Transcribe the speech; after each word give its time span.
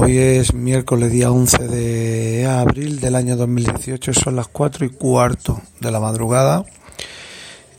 Hoy 0.00 0.16
es 0.16 0.54
miércoles 0.54 1.10
día 1.10 1.32
11 1.32 1.66
de 1.66 2.46
abril 2.46 3.00
del 3.00 3.16
año 3.16 3.36
2018, 3.36 4.14
son 4.14 4.36
las 4.36 4.46
4 4.46 4.86
y 4.86 4.90
cuarto 4.90 5.60
de 5.80 5.90
la 5.90 5.98
madrugada 5.98 6.64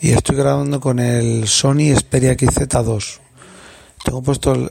y 0.02 0.09
estoy 0.09 0.36
grabando 0.36 0.81
con 0.81 1.00
el 1.00 1.48
Sony 1.48 1.95
Xperia 1.95 2.34
XZ2. 2.34 3.20
Tengo 4.03 4.22
puesto 4.22 4.52
el, 4.52 4.70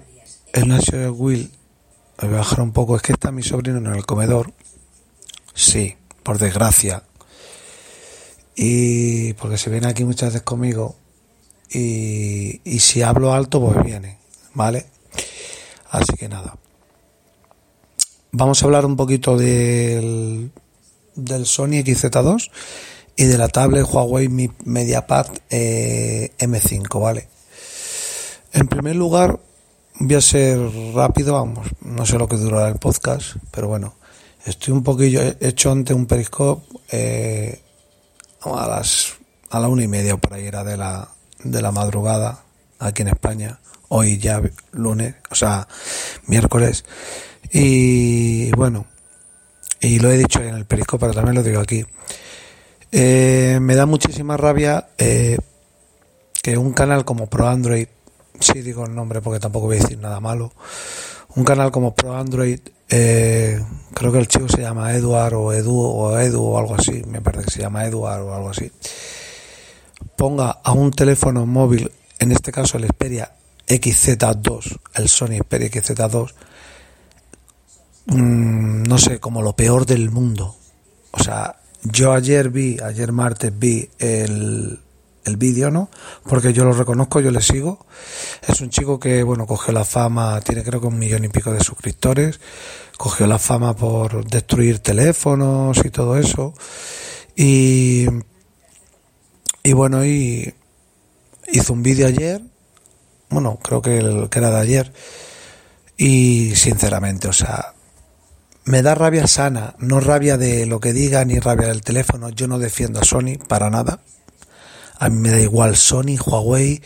el 0.53 0.69
National 0.69 1.13
Wheel, 1.13 1.51
voy 2.21 2.35
a 2.35 2.37
bajar 2.37 2.61
un 2.61 2.73
poco, 2.73 2.97
es 2.97 3.01
que 3.01 3.13
está 3.13 3.33
mi 3.33 3.43
sobrino 3.43 3.79
en 3.79 3.87
el 3.87 4.05
comedor. 4.05 4.53
Sí, 5.55 5.97
por 6.23 6.37
desgracia. 6.37 7.03
Y 8.57 9.33
porque 9.33 9.57
se 9.57 9.71
viene 9.71 9.87
aquí 9.89 10.05
muchas 10.05 10.35
veces 10.35 10.43
conmigo 10.43 10.97
y, 11.71 12.61
y 12.71 12.81
si 12.81 13.01
hablo 13.01 13.33
alto 13.33 13.59
pues 13.59 13.83
viene, 13.87 14.19
¿vale? 14.53 14.85
Así 15.91 16.12
que 16.19 16.29
nada. 16.29 16.55
Vamos 18.39 18.62
a 18.62 18.67
hablar 18.67 18.86
un 18.86 18.94
poquito 18.94 19.36
del, 19.36 20.53
del 21.17 21.44
Sony 21.44 21.83
XZ2 21.83 22.53
y 23.17 23.25
de 23.25 23.36
la 23.36 23.48
tablet 23.48 23.84
Huawei 23.84 24.28
MediaPad 24.64 25.27
eh, 25.50 26.31
M5, 26.39 27.03
¿vale? 27.03 27.28
En 28.53 28.69
primer 28.69 28.94
lugar, 28.94 29.41
voy 29.98 30.14
a 30.14 30.20
ser 30.20 30.56
rápido, 30.94 31.34
vamos, 31.34 31.66
no 31.81 32.06
sé 32.06 32.16
lo 32.16 32.28
que 32.28 32.36
durará 32.36 32.69
el 32.69 32.77
podcast, 32.77 33.34
pero 33.50 33.66
bueno, 33.66 33.97
estoy 34.44 34.72
un 34.72 34.84
poquillo 34.84 35.20
hecho 35.41 35.72
ante 35.72 35.92
un 35.92 36.06
periscope 36.06 36.64
eh, 36.92 37.61
a 38.42 38.69
las 38.69 39.14
a 39.50 39.59
la 39.59 39.66
una 39.66 39.83
y 39.83 39.89
media 39.89 40.16
por 40.16 40.34
ahí 40.34 40.47
era 40.47 40.62
de 40.62 40.77
la 40.77 41.09
de 41.42 41.61
la 41.61 41.72
madrugada 41.72 42.44
aquí 42.78 43.03
en 43.03 43.09
España 43.09 43.59
hoy 43.89 44.19
ya 44.19 44.41
lunes 44.70 45.16
o 45.28 45.34
sea 45.34 45.66
miércoles 46.27 46.84
y 47.53 48.50
bueno 48.53 48.86
y 49.81 49.98
lo 50.00 50.10
he 50.10 50.19
dicho 50.19 50.41
en 50.41 50.54
el 50.54 50.66
periscope 50.66 51.03
pero 51.03 51.14
también 51.14 51.36
lo 51.36 51.42
digo 51.42 51.60
aquí. 51.60 51.84
Eh, 52.91 53.59
me 53.60 53.75
da 53.75 53.86
muchísima 53.86 54.36
rabia 54.36 54.88
eh, 54.97 55.38
que 56.42 56.56
un 56.56 56.72
canal 56.72 57.04
como 57.04 57.26
Pro 57.26 57.48
Android 57.48 57.86
sí 58.41 58.62
digo 58.62 58.86
el 58.86 58.94
nombre 58.94 59.20
porque 59.20 59.41
tampoco 59.41 59.66
voy 59.66 59.76
a 59.76 59.81
decir 59.81 59.98
nada 59.98 60.20
malo 60.20 60.53
un 61.36 61.44
canal 61.44 61.70
como 61.70 61.94
Pro 61.94 62.16
Android 62.16 62.60
eh, 62.91 63.62
creo 63.92 64.12
que 64.12 64.19
el 64.19 64.28
chico 64.28 64.48
se 64.48 64.62
llama 64.62 64.94
Eduard 64.94 65.34
o 65.34 65.53
Edu 65.53 65.78
o 65.78 66.19
Edu 66.19 66.42
o 66.42 66.59
algo 66.59 66.75
así, 66.75 67.03
me 67.06 67.20
parece 67.20 67.44
que 67.44 67.50
se 67.50 67.60
llama 67.60 67.84
Eduard 67.84 68.22
o 68.22 68.34
algo 68.34 68.50
así, 68.50 68.70
ponga 70.16 70.50
a 70.65 70.72
un 70.72 70.91
teléfono 70.91 71.44
móvil, 71.44 71.92
en 72.19 72.32
este 72.32 72.50
caso 72.50 72.78
el 72.78 72.86
Xperia 72.86 73.32
XZ2, 73.66 74.78
el 74.94 75.09
Sony 75.09 75.38
Xperia 75.38 75.69
XZ2, 75.69 76.32
mmm, 78.09 78.83
no 78.83 78.99
sé, 78.99 79.21
como 79.21 79.43
lo 79.43 79.55
peor 79.55 79.87
del 79.87 80.11
mundo. 80.11 80.57
O 81.13 81.23
sea, 81.23 81.61
yo 81.83 82.13
ayer 82.13 82.51
vi, 82.51 82.77
ayer 82.85 83.13
martes 83.13 83.57
vi 83.57 83.89
el, 83.99 84.81
el 85.25 85.37
vídeo, 85.37 85.71
¿no? 85.71 85.91
Porque 86.25 86.53
yo 86.53 86.65
lo 86.65 86.73
reconozco, 86.73 87.21
yo 87.21 87.31
le 87.31 87.41
sigo. 87.41 87.87
Es 88.47 88.61
un 88.61 88.71
chico 88.71 88.99
que, 88.99 89.23
bueno, 89.23 89.47
cogió 89.47 89.73
la 89.73 89.85
fama, 89.85 90.41
tiene 90.41 90.65
creo 90.65 90.81
que 90.81 90.87
un 90.89 90.99
millón 90.99 91.25
y 91.25 91.29
pico 91.29 91.53
de 91.53 91.61
suscriptores, 91.61 92.41
cogió 92.97 93.27
la 93.27 93.39
fama 93.39 93.75
por 93.77 94.27
destruir 94.27 94.81
teléfonos 94.81 95.79
y 95.85 95.91
todo 95.91 96.19
eso. 96.19 96.55
Y, 97.37 98.07
y 99.63 99.73
bueno, 99.73 100.05
y 100.05 100.53
hizo 101.53 101.73
un 101.73 101.83
vídeo 101.83 102.09
ayer, 102.09 102.43
bueno, 103.31 103.59
creo 103.63 103.81
que, 103.81 103.99
el, 103.99 104.29
que 104.29 104.39
era 104.39 104.51
de 104.51 104.61
ayer, 104.61 104.93
y 105.97 106.55
sinceramente, 106.55 107.29
o 107.29 107.33
sea, 107.33 107.75
me 108.69 108.83
da 108.83 108.95
rabia 108.95 109.27
sana, 109.27 109.75
no 109.79 109.99
rabia 109.99 110.37
de 110.37 110.67
lo 110.67 110.79
que 110.79 110.93
diga 110.93 111.25
ni 111.25 111.39
rabia 111.39 111.69
del 111.69 111.81
teléfono. 111.81 112.29
Yo 112.29 112.47
no 112.47 112.59
defiendo 112.59 113.01
a 113.01 113.05
Sony 113.05 113.39
para 113.49 113.71
nada. 113.71 114.01
A 114.99 115.09
mí 115.09 115.17
me 115.17 115.31
da 115.31 115.41
igual 115.41 115.75
Sony, 115.75 116.19
Huawei, 116.19 116.83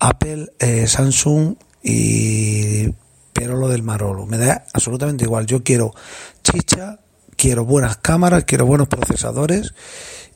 Apple, 0.00 0.52
eh, 0.58 0.88
Samsung 0.88 1.54
y 1.84 2.88
pero 3.32 3.56
lo 3.56 3.68
del 3.68 3.84
Marolo. 3.84 4.26
Me 4.26 4.38
da 4.38 4.64
absolutamente 4.74 5.24
igual. 5.24 5.46
Yo 5.46 5.62
quiero 5.62 5.94
chicha, 6.42 6.98
quiero 7.36 7.64
buenas 7.64 7.98
cámaras, 7.98 8.44
quiero 8.44 8.66
buenos 8.66 8.88
procesadores 8.88 9.72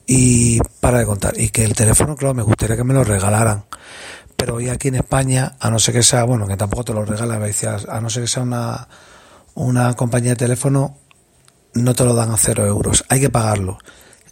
y 0.06 0.60
para 0.78 1.00
de 1.00 1.06
contar. 1.06 1.34
Y 1.37 1.49
que 1.49 1.65
el 1.65 1.75
teléfono, 1.75 2.15
claro, 2.15 2.34
me 2.34 2.44
gustaría 2.44 2.77
que 2.77 2.84
me 2.84 2.94
lo 2.94 3.03
regalaran. 3.03 3.65
Pero 4.37 4.54
hoy 4.56 4.69
aquí 4.69 4.88
en 4.88 4.97
España, 4.97 5.56
a 5.59 5.71
no 5.71 5.81
ser 5.81 5.94
que 5.94 6.04
sea, 6.04 6.22
bueno, 6.22 6.47
que 6.47 6.56
tampoco 6.56 6.84
te 6.84 6.94
lo 6.94 7.04
regalan, 7.04 7.43
a 7.43 8.00
no 8.00 8.10
ser 8.10 8.22
que 8.22 8.28
sea 8.28 8.43
una, 8.44 8.88
una 9.54 9.94
compañía 9.94 10.31
de 10.31 10.37
teléfono, 10.37 10.98
no 11.75 11.94
te 11.94 12.04
lo 12.04 12.15
dan 12.15 12.31
a 12.31 12.37
cero 12.37 12.66
euros. 12.66 13.04
Hay 13.09 13.20
que 13.20 13.31
pagarlo. 13.31 13.78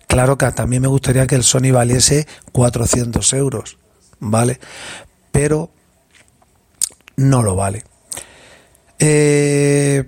Claro 0.07 0.37
que 0.37 0.51
también 0.53 0.83
me 0.83 0.89
gustaría 0.89 1.27
que 1.27 1.37
el 1.37 1.43
Sony 1.43 1.73
valiese 1.73 2.27
400 2.53 3.33
euros, 3.33 3.79
¿vale? 4.21 4.61
Pero 5.31 5.71
no 7.17 7.43
lo 7.43 7.57
vale. 7.57 7.85
Eh, 8.99 10.05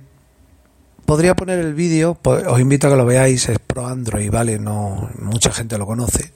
podría 1.07 1.35
poner 1.35 1.59
el 1.59 1.75
vídeo, 1.75 2.19
os 2.23 2.61
invito 2.61 2.87
a 2.87 2.91
que 2.91 2.97
lo 2.97 3.07
veáis, 3.07 3.49
es 3.49 3.59
pro 3.59 3.87
Android, 3.87 4.31
¿vale? 4.31 4.59
No, 4.59 5.11
mucha 5.19 5.51
gente 5.51 5.79
lo 5.79 5.87
conoce. 5.87 6.33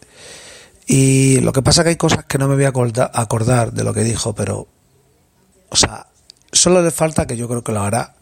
Y 0.87 1.41
lo 1.41 1.53
que 1.53 1.62
pasa 1.62 1.83
que 1.83 1.91
hay 1.91 1.97
cosas 1.97 2.25
que 2.25 2.39
no 2.39 2.49
me 2.49 2.55
voy 2.55 2.65
a 2.65 2.72
acordar 3.12 3.72
de 3.72 3.84
lo 3.84 3.93
que 3.93 4.03
dijo, 4.03 4.34
pero, 4.34 4.66
o 5.69 5.77
sea, 5.77 6.06
solo 6.50 6.81
le 6.83 6.91
falta 6.91 7.27
que 7.27 7.37
yo 7.37 7.47
creo 7.47 7.62
que 7.62 7.72
lo 7.72 7.83
hará, 7.83 8.15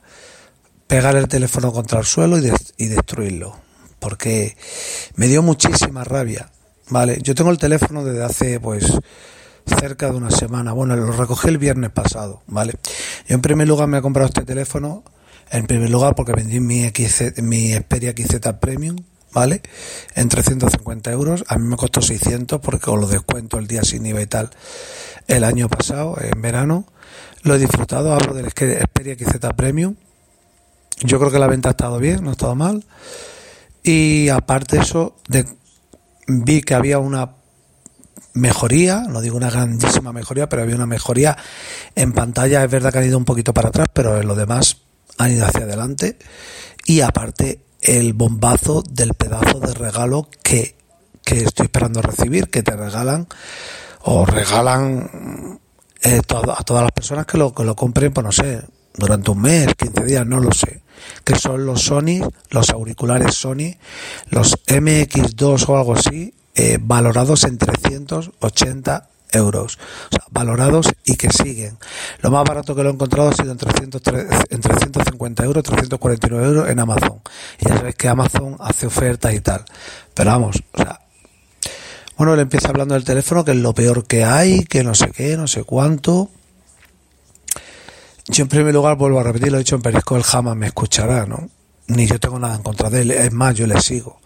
pegar 0.86 1.16
el 1.16 1.28
teléfono 1.28 1.72
contra 1.72 1.98
el 1.98 2.04
suelo 2.04 2.38
y, 2.38 2.42
de 2.42 2.56
y 2.76 2.86
destruirlo 2.86 3.66
porque 3.98 4.56
me 5.16 5.26
dio 5.26 5.42
muchísima 5.42 6.04
rabia. 6.04 6.50
Vale, 6.88 7.18
yo 7.22 7.34
tengo 7.34 7.50
el 7.50 7.58
teléfono 7.58 8.04
desde 8.04 8.22
hace 8.22 8.60
pues 8.60 8.92
cerca 9.80 10.10
de 10.10 10.16
una 10.16 10.30
semana. 10.30 10.72
Bueno, 10.72 10.94
lo 10.96 11.10
recogí 11.12 11.48
el 11.48 11.58
viernes 11.58 11.90
pasado, 11.90 12.42
¿vale? 12.46 12.74
Yo 13.26 13.34
en 13.34 13.42
primer 13.42 13.66
lugar 13.66 13.88
me 13.88 13.98
he 13.98 14.02
comprado 14.02 14.28
este 14.28 14.42
teléfono, 14.42 15.02
en 15.50 15.66
primer 15.66 15.90
lugar 15.90 16.14
porque 16.14 16.32
vendí 16.32 16.60
mi, 16.60 16.88
XZ, 16.88 17.42
mi 17.42 17.72
Xperia 17.72 18.12
XZ 18.12 18.38
Premium, 18.60 18.96
¿vale? 19.32 19.62
En 20.14 20.28
350 20.28 21.10
euros. 21.10 21.44
A 21.48 21.58
mí 21.58 21.66
me 21.66 21.76
costó 21.76 22.00
600 22.00 22.60
porque 22.60 22.86
con 22.86 23.00
los 23.00 23.10
descuentos 23.10 23.58
el 23.58 23.66
día 23.66 23.82
sin 23.82 24.06
IVA 24.06 24.22
y 24.22 24.26
tal 24.26 24.50
el 25.26 25.42
año 25.42 25.68
pasado, 25.68 26.16
en 26.20 26.40
verano. 26.40 26.86
Lo 27.42 27.56
he 27.56 27.58
disfrutado, 27.58 28.12
hablo 28.12 28.34
del 28.34 28.50
Xperia 28.50 29.16
XZ 29.16 29.38
Premium. 29.56 29.96
Yo 31.00 31.18
creo 31.18 31.30
que 31.30 31.38
la 31.38 31.46
venta 31.46 31.68
ha 31.68 31.72
estado 31.72 31.98
bien, 31.98 32.24
no 32.24 32.30
ha 32.30 32.32
estado 32.32 32.54
mal. 32.54 32.84
Y 33.82 34.28
aparte 34.28 34.78
eso, 34.78 35.16
de, 35.28 35.46
vi 36.26 36.62
que 36.62 36.74
había 36.74 36.98
una 36.98 37.32
mejoría, 38.34 39.04
no 39.08 39.20
digo 39.20 39.36
una 39.36 39.50
grandísima 39.50 40.12
mejoría, 40.12 40.48
pero 40.48 40.62
había 40.62 40.74
una 40.74 40.86
mejoría 40.86 41.36
en 41.94 42.12
pantalla. 42.12 42.64
Es 42.64 42.70
verdad 42.70 42.92
que 42.92 42.98
han 42.98 43.06
ido 43.06 43.18
un 43.18 43.24
poquito 43.24 43.54
para 43.54 43.68
atrás, 43.68 43.88
pero 43.92 44.20
en 44.20 44.26
lo 44.26 44.34
demás 44.34 44.78
han 45.18 45.32
ido 45.32 45.46
hacia 45.46 45.64
adelante. 45.64 46.18
Y 46.84 47.00
aparte, 47.00 47.60
el 47.80 48.12
bombazo 48.12 48.82
del 48.82 49.14
pedazo 49.14 49.60
de 49.60 49.74
regalo 49.74 50.28
que 50.42 50.76
que 51.26 51.42
estoy 51.42 51.64
esperando 51.64 52.00
recibir, 52.00 52.48
que 52.48 52.62
te 52.62 52.76
regalan 52.76 53.26
o 54.02 54.24
regalan 54.24 55.58
eh, 56.00 56.20
a 56.20 56.62
todas 56.62 56.82
las 56.84 56.92
personas 56.92 57.26
que 57.26 57.36
lo, 57.36 57.52
que 57.52 57.64
lo 57.64 57.74
compren, 57.74 58.12
pues 58.12 58.24
no 58.24 58.30
sé, 58.30 58.62
durante 58.94 59.32
un 59.32 59.42
mes, 59.42 59.74
15 59.74 60.04
días, 60.04 60.24
no 60.24 60.38
lo 60.38 60.52
sé. 60.52 60.82
Que 61.24 61.36
son 61.36 61.66
los 61.66 61.82
Sony, 61.82 62.28
los 62.50 62.70
auriculares 62.70 63.34
Sony, 63.34 63.76
los 64.30 64.56
MX2 64.66 65.68
o 65.68 65.76
algo 65.76 65.94
así, 65.94 66.34
eh, 66.54 66.78
valorados 66.80 67.44
en 67.44 67.58
380 67.58 69.08
euros. 69.32 69.78
O 70.10 70.14
sea, 70.14 70.24
valorados 70.30 70.88
y 71.04 71.16
que 71.16 71.30
siguen. 71.30 71.78
Lo 72.20 72.30
más 72.30 72.44
barato 72.44 72.74
que 72.74 72.82
lo 72.82 72.90
he 72.90 72.92
encontrado 72.92 73.30
ha 73.30 73.34
sido 73.34 73.52
en, 73.52 73.58
300, 73.58 74.02
en 74.50 74.60
350 74.60 75.44
euros, 75.44 75.62
349 75.62 76.46
euros 76.46 76.68
en 76.68 76.78
Amazon. 76.80 77.20
Y 77.60 77.68
ya 77.68 77.76
sabéis 77.76 77.96
que 77.96 78.08
Amazon 78.08 78.56
hace 78.60 78.86
ofertas 78.86 79.34
y 79.34 79.40
tal. 79.40 79.64
Pero 80.14 80.30
vamos, 80.30 80.62
o 80.72 80.78
sea, 80.78 81.00
bueno, 82.16 82.32
él 82.32 82.40
empieza 82.40 82.68
hablando 82.68 82.94
del 82.94 83.04
teléfono, 83.04 83.44
que 83.44 83.50
es 83.50 83.58
lo 83.58 83.74
peor 83.74 84.06
que 84.06 84.24
hay, 84.24 84.64
que 84.64 84.82
no 84.82 84.94
sé 84.94 85.10
qué, 85.10 85.36
no 85.36 85.46
sé 85.46 85.64
cuánto. 85.64 86.30
Yo 88.28 88.42
en 88.42 88.48
primer 88.48 88.74
lugar 88.74 88.96
vuelvo 88.96 89.20
a 89.20 89.22
repetir, 89.22 89.50
lo 89.50 89.56
he 89.56 89.60
dicho 89.60 89.76
en 89.76 89.82
Perisco, 89.82 90.16
él 90.16 90.22
jamás 90.22 90.56
me 90.56 90.66
escuchará, 90.66 91.26
¿no? 91.26 91.48
Ni 91.88 92.06
yo 92.06 92.18
tengo 92.18 92.38
nada 92.38 92.56
en 92.56 92.62
contra 92.62 92.90
de 92.90 93.02
él, 93.02 93.10
es 93.12 93.32
más, 93.32 93.54
yo 93.54 93.66
le 93.66 93.80
sigo. 93.80 94.20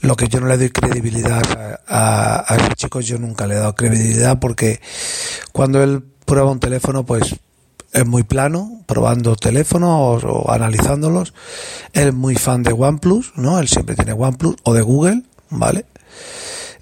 Lo 0.00 0.16
que 0.16 0.28
yo 0.28 0.40
no 0.40 0.46
le 0.46 0.58
doy 0.58 0.70
credibilidad 0.70 1.80
a, 1.86 2.44
a, 2.52 2.56
ese 2.56 2.74
chico, 2.74 3.00
yo 3.00 3.18
nunca 3.18 3.46
le 3.46 3.54
he 3.54 3.58
dado 3.58 3.74
credibilidad 3.74 4.40
porque 4.40 4.80
cuando 5.52 5.82
él 5.82 6.02
prueba 6.24 6.50
un 6.50 6.58
teléfono, 6.58 7.06
pues 7.06 7.36
es 7.92 8.06
muy 8.06 8.24
plano, 8.24 8.82
probando 8.86 9.36
teléfonos 9.36 10.22
o, 10.24 10.50
analizándolos. 10.50 11.32
Él 11.92 12.08
es 12.08 12.14
muy 12.14 12.34
fan 12.34 12.62
de 12.62 12.72
OnePlus, 12.72 13.32
¿no? 13.36 13.58
Él 13.58 13.68
siempre 13.68 13.94
tiene 13.94 14.12
OnePlus 14.12 14.56
o 14.64 14.74
de 14.74 14.82
Google, 14.82 15.22
¿vale? 15.50 15.86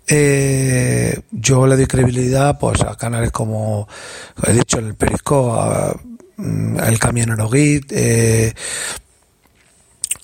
Eh, 0.06 1.20
yo 1.30 1.66
le 1.66 1.76
doy 1.76 1.86
credibilidad 1.86 2.58
pues 2.58 2.82
a 2.82 2.94
canales 2.94 3.30
como 3.30 3.88
he 4.46 4.52
dicho 4.52 4.78
el 4.78 4.94
Perisco 4.96 5.54
a, 5.54 5.96
el 6.38 6.98
camionero 6.98 7.48
Git, 7.48 7.92
eh, 7.92 8.54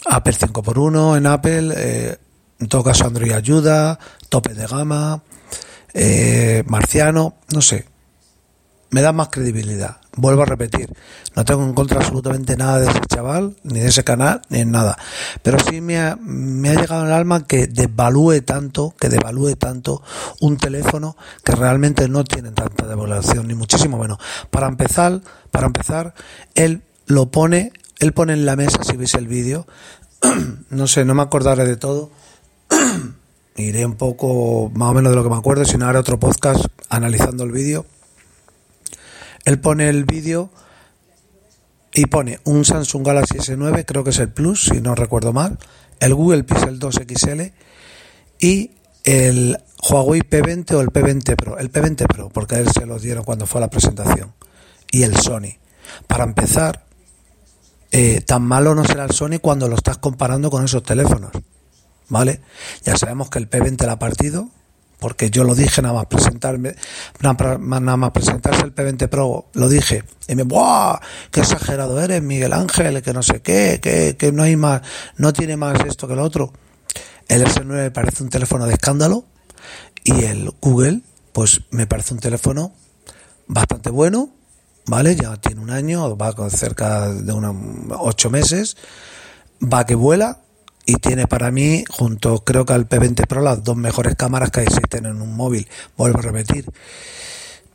Apple 0.07 0.35
5x1 0.35 1.17
en 1.17 1.27
Apple, 1.27 1.75
eh, 1.77 2.17
en 2.59 2.69
todo 2.69 2.85
caso 2.85 3.07
Android 3.07 3.33
ayuda, 3.33 3.99
tope 4.29 4.55
de 4.55 4.67
gama, 4.67 5.23
eh, 5.95 6.63
marciano, 6.67 7.37
no 7.53 7.63
sé, 7.63 7.87
me 8.91 9.03
da 9.03 9.13
más 9.13 9.29
credibilidad. 9.29 9.99
Vuelvo 10.17 10.43
a 10.43 10.47
repetir, 10.47 10.93
no 11.37 11.45
tengo 11.45 11.65
en 11.65 11.73
contra 11.73 12.01
absolutamente 12.01 12.57
nada 12.57 12.81
de 12.81 12.91
ese 12.91 13.01
chaval, 13.09 13.57
ni 13.63 13.79
de 13.79 13.89
ese 13.89 14.03
canal, 14.03 14.43
ni 14.49 14.59
en 14.59 14.73
nada. 14.73 14.99
Pero 15.43 15.59
sí 15.61 15.81
me 15.81 15.99
ha, 15.99 16.17
llegado 16.17 17.03
al 17.03 17.13
alma 17.13 17.47
que 17.47 17.69
devalúe 17.69 18.43
tanto, 18.43 18.95
que 18.99 19.09
devalúe 19.09 19.55
tanto 19.55 20.03
un 20.41 20.57
teléfono 20.57 21.17
que 21.45 21.53
realmente 21.53 22.09
no 22.09 22.25
tiene 22.25 22.51
tanta 22.51 22.87
devaluación, 22.87 23.47
ni 23.47 23.55
muchísimo 23.55 23.99
menos. 23.99 24.19
Para 24.51 24.67
empezar, 24.67 25.21
para 25.53 25.67
empezar, 25.67 26.15
él 26.57 26.83
lo 27.07 27.31
pone, 27.31 27.73
él 28.01 28.13
pone 28.13 28.33
en 28.33 28.45
la 28.45 28.57
mesa, 28.57 28.83
si 28.83 28.97
veis 28.97 29.15
el 29.15 29.29
vídeo, 29.29 29.67
no 30.71 30.89
sé, 30.89 31.05
no 31.05 31.15
me 31.15 31.23
acordaré 31.23 31.65
de 31.65 31.77
todo. 31.77 32.11
Iré 33.57 33.85
un 33.87 33.95
poco 33.95 34.71
más 34.75 34.91
o 34.91 34.95
menos 34.95 35.13
de 35.13 35.17
lo 35.17 35.23
que 35.23 35.31
me 35.31 35.37
acuerdo, 35.37 35.65
si 35.65 35.79
no 35.79 35.87
haré 35.87 35.99
otro 35.99 36.19
podcast 36.19 36.65
analizando 36.89 37.45
el 37.45 37.53
vídeo 37.53 37.87
él 39.45 39.61
pone 39.61 39.89
el 39.89 40.05
vídeo 40.05 40.51
y 41.93 42.07
pone 42.07 42.41
un 42.45 42.65
Samsung 42.65 43.05
Galaxy 43.05 43.39
S9, 43.39 43.85
creo 43.85 44.05
que 44.05 44.11
es 44.11 44.19
el 44.19 44.31
Plus, 44.31 44.65
si 44.65 44.81
no 44.81 44.95
recuerdo 44.95 45.33
mal, 45.33 45.59
el 45.99 46.15
Google 46.15 46.45
Pixel 46.45 46.79
2 46.79 47.01
XL 47.07 47.43
y 48.39 48.71
el 49.05 49.59
Huawei 49.83 50.21
P20 50.21 50.73
o 50.75 50.81
el 50.81 50.89
P20 50.89 51.37
Pro, 51.37 51.59
el 51.59 51.73
P20 51.73 52.07
Pro, 52.07 52.29
porque 52.29 52.57
a 52.57 52.59
él 52.59 52.69
se 52.71 52.87
lo 52.87 52.99
dieron 52.99 53.25
cuando 53.25 53.47
fue 53.47 53.61
a 53.61 53.63
la 53.63 53.71
presentación, 53.71 54.33
y 54.91 55.03
el 55.03 55.17
Sony. 55.17 55.59
Para 56.07 56.25
empezar, 56.25 56.87
eh, 57.91 58.21
tan 58.21 58.43
malo 58.43 58.75
no 58.75 58.85
será 58.85 59.05
el 59.05 59.13
Sony 59.13 59.39
cuando 59.41 59.69
lo 59.69 59.77
estás 59.77 59.99
comparando 59.99 60.51
con 60.51 60.65
esos 60.65 60.83
teléfonos, 60.83 61.33
¿vale? 62.09 62.41
Ya 62.85 62.97
sabemos 62.97 63.31
que 63.31 63.39
el 63.39 63.49
P20 63.51 63.85
la 63.87 63.93
ha 63.93 63.99
partido, 63.99 64.49
porque 65.01 65.31
yo 65.31 65.45
lo 65.45 65.55
dije 65.55 65.83
nada 65.83 65.95
más 65.95 66.07
presentarme, 66.07 66.77
nada 67.21 67.97
más 67.97 68.11
presentarse 68.11 68.63
el 68.63 68.75
P20 68.75 69.09
Pro, 69.09 69.47
lo 69.55 69.69
dije, 69.69 70.05
y 70.29 70.35
me, 70.35 70.45
¡buah! 70.45 71.01
¡Qué 71.31 71.41
exagerado 71.41 72.01
eres, 72.01 72.23
Miguel 72.23 72.53
Ángel! 72.53 73.03
Que 73.03 73.13
no 73.13 73.23
sé 73.23 73.41
qué, 73.41 73.81
que, 73.83 74.17
que 74.17 74.31
no 74.31 74.43
hay 74.43 74.57
más, 74.57 74.83
no 75.17 75.33
tiene 75.33 75.57
más 75.57 75.81
esto 75.87 76.07
que 76.07 76.15
lo 76.15 76.23
otro. 76.23 76.53
El 77.29 77.45
S9 77.45 77.65
me 77.65 77.91
parece 77.91 78.23
un 78.23 78.29
teléfono 78.29 78.67
de 78.67 78.75
escándalo 78.75 79.25
y 80.05 80.25
el 80.25 80.51
Google, 80.61 81.01
pues 81.33 81.63
me 81.71 81.87
parece 81.87 82.15
un 82.15 82.21
teléfono 82.21 82.73
bastante 83.47 83.91
bueno, 83.91 84.31
¿vale? 84.87 85.17
Ya 85.17 85.37
tiene 85.37 85.61
un 85.61 85.71
año, 85.71 86.17
va 86.17 86.33
con 86.33 86.51
cerca 86.51 87.09
de 87.09 87.33
unos 87.33 87.57
ocho 87.99 88.31
meses, 88.31 88.77
va 89.63 89.87
que 89.87 89.95
vuela, 89.95 90.41
y 90.87 90.95
tiene 90.95 91.27
para 91.27 91.51
mí, 91.51 91.85
junto 91.89 92.45
creo 92.45 92.65
que 92.65 92.73
al 92.73 92.89
P20 92.89 93.27
Pro, 93.27 93.43
las 93.43 93.63
dos 93.63 93.77
mejores 93.77 94.15
cámaras 94.17 94.51
que 94.51 94.63
existen 94.63 95.07
en 95.07 95.21
un 95.23 95.37
móvil. 95.37 95.69
Vuelvo 95.97 96.19
a 96.19 96.23
repetir, 96.23 96.67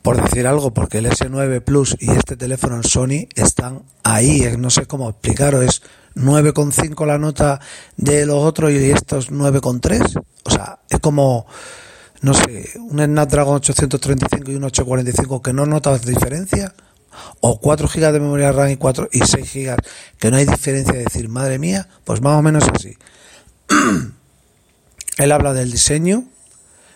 por 0.02 0.22
decir 0.22 0.46
algo, 0.46 0.72
porque 0.72 0.98
el 0.98 1.06
S9 1.06 1.62
Plus 1.62 1.96
y 1.98 2.10
este 2.10 2.36
teléfono 2.36 2.76
en 2.76 2.84
Sony 2.84 3.28
están 3.34 3.82
ahí, 4.02 4.44
no 4.58 4.70
sé 4.70 4.86
cómo 4.86 5.08
explicaros, 5.10 5.64
es 5.64 5.82
9,5 6.14 7.06
la 7.06 7.18
nota 7.18 7.60
de 7.96 8.26
los 8.26 8.42
otros 8.42 8.72
y 8.72 8.90
estos 8.90 9.30
9,3. 9.30 10.22
O 10.44 10.50
sea, 10.50 10.78
es 10.88 10.98
como, 11.00 11.46
no 12.22 12.34
sé, 12.34 12.70
un 12.78 13.04
Snapdragon 13.04 13.56
835 13.56 14.50
y 14.50 14.54
un 14.56 14.64
845 14.64 15.42
que 15.42 15.52
no 15.52 15.66
notas 15.66 16.04
diferencia 16.04 16.74
o 17.40 17.60
4 17.60 17.88
GB 17.88 18.12
de 18.12 18.20
memoria 18.20 18.52
RAM 18.52 18.70
y 18.70 18.76
4 18.76 19.08
y 19.12 19.20
6 19.20 19.52
GB, 19.52 19.76
que 20.18 20.30
no 20.30 20.36
hay 20.36 20.46
diferencia 20.46 20.94
de 20.94 21.04
decir, 21.04 21.28
madre 21.28 21.58
mía, 21.58 21.88
pues 22.04 22.20
más 22.20 22.38
o 22.38 22.42
menos 22.42 22.64
así. 22.72 22.96
Él 25.18 25.32
habla 25.32 25.54
del 25.54 25.70
diseño. 25.70 26.24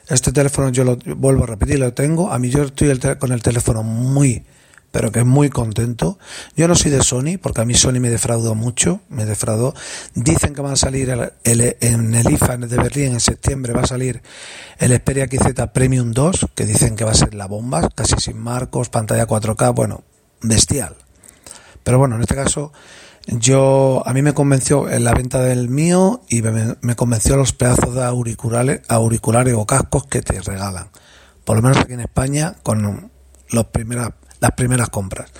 Este 0.08 0.32
teléfono 0.32 0.70
yo 0.70 0.84
lo 0.84 0.96
vuelvo 1.16 1.44
a 1.44 1.46
repetir, 1.46 1.78
lo 1.78 1.92
tengo. 1.94 2.32
A 2.32 2.38
mí 2.38 2.50
yo 2.50 2.64
estoy 2.64 2.98
con 3.18 3.32
el 3.32 3.42
teléfono 3.42 3.82
muy, 3.82 4.44
pero 4.90 5.12
que 5.12 5.24
muy 5.24 5.50
contento. 5.50 6.18
Yo 6.56 6.68
no 6.68 6.74
soy 6.74 6.90
de 6.90 7.02
Sony, 7.02 7.38
porque 7.40 7.60
a 7.60 7.64
mí 7.64 7.74
Sony 7.74 8.00
me 8.00 8.10
defraudó 8.10 8.54
mucho, 8.54 9.00
me 9.08 9.24
defraudó. 9.24 9.74
Dicen 10.14 10.52
que 10.52 10.62
va 10.62 10.72
a 10.72 10.76
salir 10.76 11.10
en 11.44 12.14
el 12.14 12.30
IFA 12.30 12.56
de 12.58 12.76
Berlín 12.76 13.12
en 13.12 13.20
septiembre, 13.20 13.72
va 13.72 13.82
a 13.82 13.86
salir 13.86 14.20
el 14.78 14.92
Xperia 14.92 15.26
XZ 15.26 15.68
Premium 15.72 16.12
2, 16.12 16.48
que 16.54 16.66
dicen 16.66 16.96
que 16.96 17.04
va 17.04 17.12
a 17.12 17.14
ser 17.14 17.34
la 17.34 17.46
bomba, 17.46 17.88
casi 17.94 18.16
sin 18.18 18.38
marcos, 18.38 18.88
pantalla 18.88 19.26
4K, 19.26 19.74
bueno, 19.74 20.02
bestial. 20.42 20.96
Pero 21.82 21.98
bueno, 21.98 22.16
en 22.16 22.22
este 22.22 22.34
caso, 22.34 22.72
yo 23.26 24.02
a 24.06 24.12
mí 24.12 24.22
me 24.22 24.34
convenció 24.34 24.88
en 24.88 25.04
la 25.04 25.12
venta 25.12 25.40
del 25.40 25.68
mío 25.68 26.22
y 26.28 26.42
me, 26.42 26.96
convenció 26.96 27.36
los 27.36 27.52
pedazos 27.52 27.94
de 27.94 28.04
auriculares, 28.04 28.82
auriculares 28.88 29.54
o 29.54 29.66
cascos 29.66 30.06
que 30.06 30.22
te 30.22 30.40
regalan. 30.40 30.88
Por 31.44 31.56
lo 31.56 31.62
menos 31.62 31.78
aquí 31.78 31.92
en 31.92 32.00
España, 32.00 32.56
con 32.62 33.10
los 33.50 33.66
primeras, 33.66 34.10
las 34.40 34.52
primeras 34.52 34.88
compras. 34.88 35.30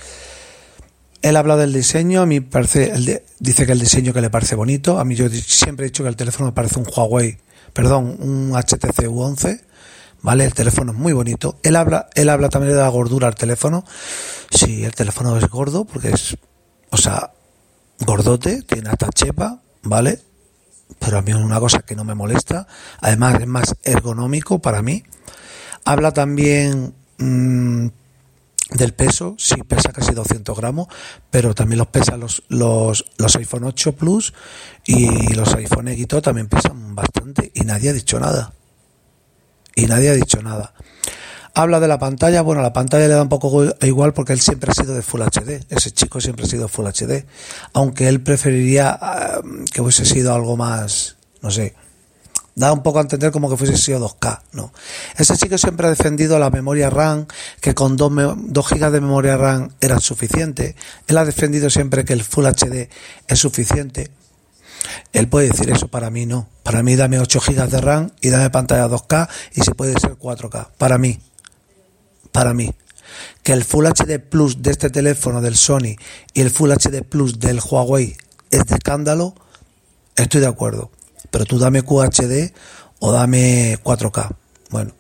Él 1.23 1.37
habla 1.37 1.57
del 1.57 1.73
diseño, 1.73 2.23
a 2.23 2.27
mí 2.27 2.41
parece, 2.41 2.93
él 2.93 3.23
dice 3.39 3.67
que 3.67 3.73
el 3.73 3.81
diseño 3.81 4.15
que 4.15 4.23
le 4.23 4.31
parece 4.31 4.55
bonito. 4.55 4.99
A 4.99 5.05
mí 5.05 5.15
yo 5.15 5.29
siempre 5.29 5.85
he 5.85 5.89
dicho 5.91 6.03
que 6.03 6.09
el 6.09 6.17
teléfono 6.17 6.55
parece 6.55 6.79
un 6.79 6.87
Huawei, 6.87 7.39
perdón, 7.75 8.17
un 8.21 8.53
HTC 8.53 9.07
U11 9.07 9.61
¿vale? 10.23 10.45
El 10.45 10.55
teléfono 10.55 10.93
es 10.93 10.99
muy 10.99 11.13
bonito. 11.13 11.59
Él 11.63 11.77
habla, 11.77 12.09
él 12.15 12.29
habla 12.29 12.49
también 12.49 12.75
de 12.75 12.81
la 12.81 12.89
gordura 12.89 13.29
al 13.29 13.35
teléfono. 13.35 13.85
Sí, 14.51 14.85
el 14.85 14.95
teléfono 14.95 15.37
es 15.37 15.49
gordo 15.49 15.85
porque 15.85 16.11
es, 16.11 16.37
o 16.91 16.97
sea, 16.97 17.33
gordote, 18.01 18.63
tiene 18.63 18.91
hasta 18.91 19.11
chepa, 19.11 19.61
¿vale? 19.83 20.21
Pero 20.99 21.19
a 21.19 21.23
mí 21.23 21.31
es 21.31 21.37
una 21.37 21.61
cosa 21.61 21.81
que 21.81 21.97
no 21.97 22.05
me 22.05 22.15
molesta. 22.15 22.67
Además 23.01 23.41
es 23.41 23.47
más 23.47 23.75
ergonómico 23.85 24.59
para 24.59 24.83
mí. 24.83 25.05
Habla 25.85 26.13
también 26.13 26.95
mmm, 27.19 27.87
del 28.71 28.93
peso, 28.93 29.35
sí 29.39 29.57
pesa 29.67 29.93
casi 29.93 30.13
200 30.13 30.57
gramos, 30.57 30.89
pero 31.31 31.55
también 31.55 31.79
los 31.79 31.89
pesan 31.89 32.21
los, 32.21 32.43
los, 32.49 33.05
los 33.17 33.37
iPhone 33.37 33.65
8 33.65 33.93
Plus 33.93 34.35
y 34.85 35.33
los 35.35 35.55
iPhone 35.55 35.89
X 35.89 36.07
también 36.23 36.49
pesan 36.49 36.95
bastante 36.95 37.51
y 37.55 37.63
nadie 37.63 37.91
ha 37.91 37.93
dicho 37.95 38.21
nada 38.21 38.53
y 39.75 39.87
nadie 39.87 40.11
ha 40.11 40.15
dicho 40.15 40.43
nada. 40.43 40.73
Habla 41.55 41.81
de 41.81 41.89
la 41.89 41.99
pantalla, 41.99 42.43
bueno, 42.43 42.63
la 42.63 42.73
pantalla 42.73 43.09
le 43.09 43.15
da 43.15 43.23
un 43.23 43.29
poco 43.29 43.65
igual 43.83 44.13
porque 44.13 44.33
él 44.33 44.41
siempre 44.41 44.71
ha 44.71 44.75
sido 44.75 44.95
de 44.95 45.03
Full 45.03 45.21
HD, 45.21 45.65
ese 45.69 45.91
chico 45.91 46.21
siempre 46.21 46.47
ha 46.47 46.49
sido 46.49 46.69
Full 46.69 46.87
HD, 46.87 47.27
aunque 47.73 48.09
él 48.09 48.23
preferiría 48.23 48.97
ah, 49.01 49.41
que 49.73 49.81
hubiese 49.81 50.05
sido 50.05 50.33
algo 50.33 50.57
más, 50.57 51.17
no 51.43 51.51
sé, 51.51 51.75
da 52.55 52.73
un 52.73 52.83
poco 52.83 52.99
a 52.99 53.03
entender 53.03 53.33
como 53.33 53.49
que 53.49 53.57
fuese 53.57 53.77
sido 53.77 53.99
2K, 54.09 54.43
¿no? 54.53 54.73
Ese 55.17 55.37
chico 55.37 55.59
siempre 55.59 55.87
ha 55.87 55.91
defendido 55.91 56.39
la 56.39 56.51
memoria 56.51 56.91
RAM, 56.91 57.27
que 57.61 57.75
con 57.75 57.97
2, 57.97 58.13
2 58.37 58.69
GB 58.69 58.91
de 58.91 59.01
memoria 59.01 59.37
RAM 59.37 59.71
era 59.81 59.99
suficiente, 59.99 60.77
él 61.09 61.19
ha 61.19 61.25
defendido 61.25 61.69
siempre 61.71 62.05
que 62.05 62.13
el 62.13 62.23
Full 62.23 62.47
HD 62.47 62.89
es 63.27 63.39
suficiente, 63.39 64.11
Él 65.13 65.29
puede 65.29 65.49
decir 65.49 65.71
eso, 65.71 65.89
para 65.89 66.11
mí 66.11 66.27
no. 66.27 66.49
Para 66.63 66.83
mí 66.83 66.97
dame 66.97 67.19
8 67.19 67.41
GB 67.41 67.69
de 67.69 67.81
RAM 67.81 68.11
y 68.21 68.29
dame 68.29 68.51
pantalla 68.51 68.89
2K 68.89 69.29
y 69.55 69.63
si 69.63 69.71
puede 69.73 69.99
ser 69.99 70.13
4K. 70.13 70.69
Para 70.79 70.99
mí. 70.99 71.19
Para 72.33 72.55
mí. 72.55 72.73
Que 73.43 73.53
el 73.53 73.65
Full 73.65 73.87
HD 73.87 74.21
Plus 74.21 74.63
de 74.63 74.71
este 74.71 74.91
teléfono 74.91 75.41
del 75.41 75.57
Sony 75.57 75.97
y 76.33 76.41
el 76.41 76.51
Full 76.51 76.71
HD 76.71 77.03
Plus 77.03 77.39
del 77.39 77.61
Huawei 77.61 78.17
es 78.51 78.65
de 78.67 78.75
escándalo, 78.75 79.35
estoy 80.17 80.41
de 80.41 80.47
acuerdo. 80.47 80.91
Pero 81.31 81.45
tú 81.45 81.59
dame 81.59 81.83
QHD 81.83 82.53
o 83.01 83.13
dame 83.13 83.79
4K. 83.83 84.37
Bueno. 84.71 84.93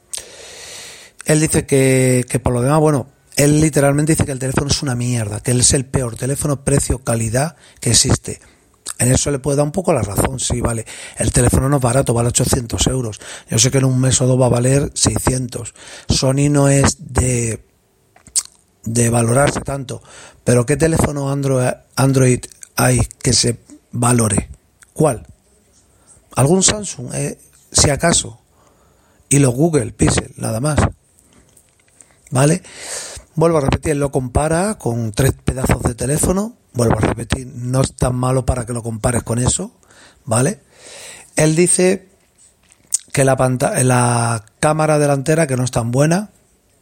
Él 1.26 1.40
dice 1.40 1.66
que, 1.66 2.24
que 2.28 2.40
por 2.40 2.52
lo 2.52 2.62
demás, 2.62 2.80
bueno, 2.80 3.06
él 3.36 3.60
literalmente 3.60 4.12
dice 4.12 4.24
que 4.24 4.32
el 4.32 4.38
teléfono 4.38 4.68
es 4.68 4.82
una 4.82 4.94
mierda, 4.94 5.40
que 5.40 5.52
él 5.52 5.60
es 5.60 5.72
el 5.72 5.84
peor 5.84 6.16
teléfono 6.16 6.64
precio-calidad 6.64 7.56
que 7.80 7.90
existe. 7.90 8.40
En 9.00 9.10
eso 9.10 9.30
le 9.30 9.38
puede 9.38 9.56
dar 9.56 9.64
un 9.64 9.72
poco 9.72 9.94
la 9.94 10.02
razón, 10.02 10.38
sí, 10.38 10.60
vale. 10.60 10.84
El 11.16 11.32
teléfono 11.32 11.70
no 11.70 11.76
es 11.76 11.82
barato, 11.82 12.12
vale 12.12 12.28
800 12.28 12.86
euros. 12.88 13.18
Yo 13.48 13.58
sé 13.58 13.70
que 13.70 13.78
en 13.78 13.86
un 13.86 13.98
mes 13.98 14.20
o 14.20 14.26
dos 14.26 14.38
va 14.38 14.44
a 14.44 14.50
valer 14.50 14.90
600. 14.92 15.72
Sony 16.06 16.50
no 16.50 16.68
es 16.68 16.98
de, 16.98 17.64
de 18.84 19.08
valorarse 19.08 19.62
tanto. 19.62 20.02
Pero 20.44 20.66
¿qué 20.66 20.76
teléfono 20.76 21.30
Android, 21.32 21.72
Android 21.96 22.40
hay 22.76 23.00
que 23.22 23.32
se 23.32 23.58
valore? 23.90 24.50
¿Cuál? 24.92 25.26
¿Algún 26.36 26.62
Samsung? 26.62 27.14
Eh, 27.14 27.38
si 27.72 27.88
acaso. 27.88 28.38
Y 29.30 29.38
los 29.38 29.54
Google 29.54 29.92
Pixel, 29.92 30.34
nada 30.36 30.60
más. 30.60 30.78
¿Vale? 32.30 32.62
Vuelvo 33.34 33.56
a 33.56 33.62
repetir, 33.62 33.96
lo 33.96 34.12
compara 34.12 34.74
con 34.74 35.12
tres 35.12 35.32
pedazos 35.42 35.82
de 35.84 35.94
teléfono. 35.94 36.59
Vuelvo 36.72 36.98
a 36.98 37.00
repetir, 37.00 37.46
no 37.46 37.80
es 37.80 37.94
tan 37.94 38.14
malo 38.14 38.46
para 38.46 38.64
que 38.64 38.72
lo 38.72 38.82
compares 38.82 39.22
con 39.22 39.38
eso, 39.38 39.72
¿vale? 40.24 40.60
Él 41.36 41.56
dice 41.56 42.08
que 43.12 43.24
la, 43.24 43.34
la 43.82 44.44
cámara 44.60 44.98
delantera, 44.98 45.46
que 45.46 45.56
no 45.56 45.64
es 45.64 45.70
tan 45.70 45.90
buena, 45.90 46.30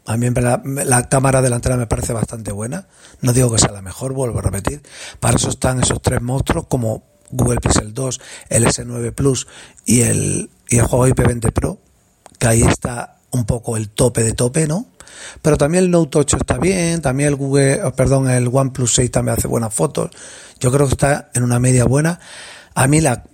a 0.09 0.17
mí 0.17 0.31
la, 0.31 0.63
la, 0.65 1.09
cámara 1.09 1.43
delantera 1.43 1.77
me 1.77 1.87
parece 1.87 2.15
bastante 2.15 2.51
buena. 2.51 2.89
No 3.21 3.35
digo 3.35 3.53
que 3.53 3.59
sea 3.59 3.73
la 3.73 3.83
mejor, 3.83 4.15
vuelvo 4.15 4.39
a 4.39 4.43
repetir. 4.43 4.83
Para 5.21 5.37
eso 5.37 5.51
están 5.51 5.83
esos 5.83 6.01
tres 6.01 6.23
monstruos 6.23 6.67
como 6.67 7.03
Google 7.31 7.61
Pixel 7.61 7.93
2, 7.93 8.21
el 8.49 8.65
S9 8.67 9.13
Plus 9.13 9.47
y 9.85 10.01
el, 10.01 10.51
y 10.69 10.79
el 10.79 10.87
Huawei 10.87 11.13
P20 11.13 11.53
Pro, 11.53 11.79
que 12.39 12.47
ahí 12.47 12.63
está 12.63 13.19
un 13.31 13.45
poco 13.45 13.77
el 13.77 13.91
tope 13.91 14.23
de 14.23 14.33
tope, 14.33 14.67
¿no? 14.67 14.87
Pero 15.43 15.57
también 15.57 15.85
el 15.85 15.91
Note 15.91 16.19
8 16.19 16.37
está 16.39 16.59
bien, 16.59 17.01
también 17.03 17.29
el 17.31 17.37
Google, 17.37 17.83
oh, 17.85 17.93
perdón, 17.93 18.31
el 18.31 18.49
OnePlus 18.53 18.95
6 18.95 19.11
también 19.11 19.37
hace 19.39 19.49
buenas 19.49 19.73
fotos. 19.73 20.11
Yo 20.61 20.73
creo 20.73 20.87
que 20.87 20.93
está 20.93 21.31
en 21.35 21.43
una 21.43 21.59
media 21.59 21.85
buena. 21.85 22.21
A 22.75 22.87
mí 22.87 23.01
la, 23.01 23.25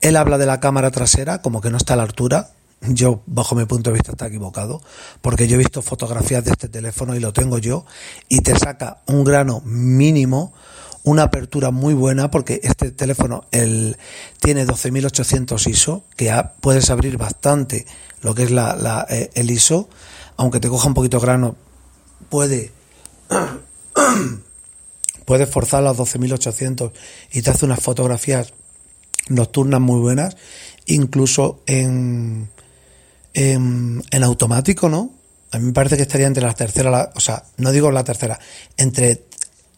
él 0.00 0.16
habla 0.16 0.38
de 0.38 0.46
la 0.46 0.60
cámara 0.60 0.90
trasera 0.90 1.40
como 1.40 1.60
que 1.60 1.70
no 1.70 1.78
está 1.78 1.94
a 1.94 1.96
la 1.96 2.02
altura. 2.02 2.50
Yo, 2.82 3.22
bajo 3.26 3.54
mi 3.54 3.64
punto 3.64 3.90
de 3.90 3.94
vista, 3.94 4.12
está 4.12 4.26
equivocado, 4.26 4.82
porque 5.22 5.48
yo 5.48 5.54
he 5.54 5.58
visto 5.58 5.80
fotografías 5.80 6.44
de 6.44 6.50
este 6.50 6.68
teléfono 6.68 7.16
y 7.16 7.20
lo 7.20 7.32
tengo 7.32 7.56
yo, 7.56 7.86
y 8.28 8.40
te 8.40 8.54
saca 8.58 8.98
un 9.06 9.24
grano 9.24 9.62
mínimo, 9.64 10.52
una 11.02 11.22
apertura 11.22 11.70
muy 11.70 11.94
buena, 11.94 12.30
porque 12.30 12.60
este 12.62 12.90
teléfono 12.90 13.46
el, 13.52 13.96
tiene 14.40 14.66
12.800 14.66 15.66
ISO, 15.70 16.04
que 16.14 16.30
puedes 16.60 16.90
abrir 16.90 17.16
bastante 17.16 17.86
lo 18.20 18.34
que 18.34 18.42
es 18.42 18.50
la, 18.50 18.76
la, 18.76 19.06
eh, 19.08 19.30
el 19.34 19.50
ISO, 19.50 19.88
aunque 20.36 20.60
te 20.60 20.68
coja 20.68 20.88
un 20.88 20.94
poquito 20.94 21.20
grano, 21.20 21.56
puede, 22.28 22.72
puede 25.24 25.46
forzar 25.46 25.82
los 25.82 25.96
12.800 25.96 26.92
y 27.32 27.42
te 27.42 27.50
hace 27.50 27.64
unas 27.64 27.80
fotografías 27.80 28.52
nocturnas 29.28 29.80
muy 29.80 30.00
buenas, 30.00 30.36
incluso 30.86 31.62
en, 31.66 32.48
en, 33.32 34.02
en 34.10 34.24
automático, 34.24 34.88
¿no? 34.88 35.10
A 35.52 35.58
mí 35.58 35.66
me 35.66 35.72
parece 35.72 35.96
que 35.96 36.02
estaría 36.02 36.26
entre 36.26 36.44
la 36.44 36.54
tercera, 36.54 36.90
la, 36.90 37.12
o 37.14 37.20
sea, 37.20 37.44
no 37.58 37.70
digo 37.70 37.90
la 37.90 38.04
tercera, 38.04 38.38
entre, 38.76 39.24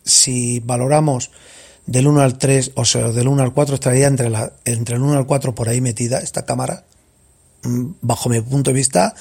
si 0.05 0.61
valoramos 0.61 1.31
del 1.85 2.09
1 2.09 2.21
al 2.21 2.39
3, 2.39 2.73
o 2.75 2.85
sea, 2.85 3.13
del 3.13 3.29
1 3.29 3.43
al 3.43 3.53
4, 3.53 3.75
estaría 3.75 4.07
entre, 4.07 4.31
la, 4.31 4.53
entre 4.65 4.97
el 4.97 5.03
1 5.03 5.19
al 5.19 5.27
4 5.27 5.55
por 5.55 5.69
ahí 5.69 5.81
metida 5.81 6.19
esta 6.19 6.45
cámara 6.45 6.85
bajo 8.01 8.29
mi 8.29 8.41
punto 8.41 8.71
de 8.71 8.75
vista 8.75 9.15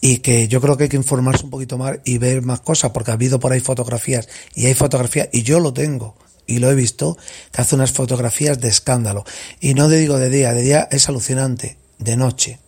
y 0.00 0.18
que 0.18 0.48
yo 0.48 0.60
creo 0.60 0.76
que 0.76 0.84
hay 0.84 0.88
que 0.88 0.96
informarse 0.96 1.44
un 1.44 1.50
poquito 1.50 1.78
más 1.78 1.98
y 2.04 2.18
ver 2.18 2.42
más 2.42 2.60
cosas 2.60 2.90
porque 2.90 3.10
ha 3.10 3.14
habido 3.14 3.40
por 3.40 3.52
ahí 3.52 3.60
fotografías 3.60 4.28
y 4.54 4.66
hay 4.66 4.74
fotografías 4.74 5.28
y 5.32 5.42
yo 5.42 5.60
lo 5.60 5.72
tengo 5.72 6.16
y 6.46 6.58
lo 6.58 6.70
he 6.70 6.74
visto 6.74 7.16
que 7.52 7.60
hace 7.60 7.74
unas 7.74 7.92
fotografías 7.92 8.60
de 8.60 8.68
escándalo 8.68 9.24
y 9.60 9.74
no 9.74 9.88
te 9.88 9.96
digo 9.96 10.18
de 10.18 10.30
día, 10.30 10.52
de 10.52 10.62
día 10.62 10.88
es 10.90 11.08
alucinante, 11.08 11.78
de 11.98 12.16
noche. 12.16 12.58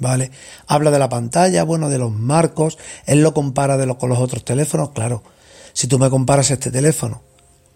¿Vale? 0.00 0.30
Habla 0.68 0.92
de 0.92 1.00
la 1.00 1.08
pantalla, 1.08 1.64
bueno, 1.64 1.88
de 1.88 1.98
los 1.98 2.12
marcos, 2.12 2.78
él 3.06 3.20
lo 3.20 3.34
compara 3.34 3.76
de 3.76 3.84
lo, 3.84 3.98
con 3.98 4.08
los 4.08 4.20
otros 4.20 4.44
teléfonos, 4.44 4.90
claro. 4.90 5.24
Si 5.72 5.88
tú 5.88 5.98
me 5.98 6.08
comparas 6.08 6.52
este 6.52 6.70
teléfono 6.70 7.22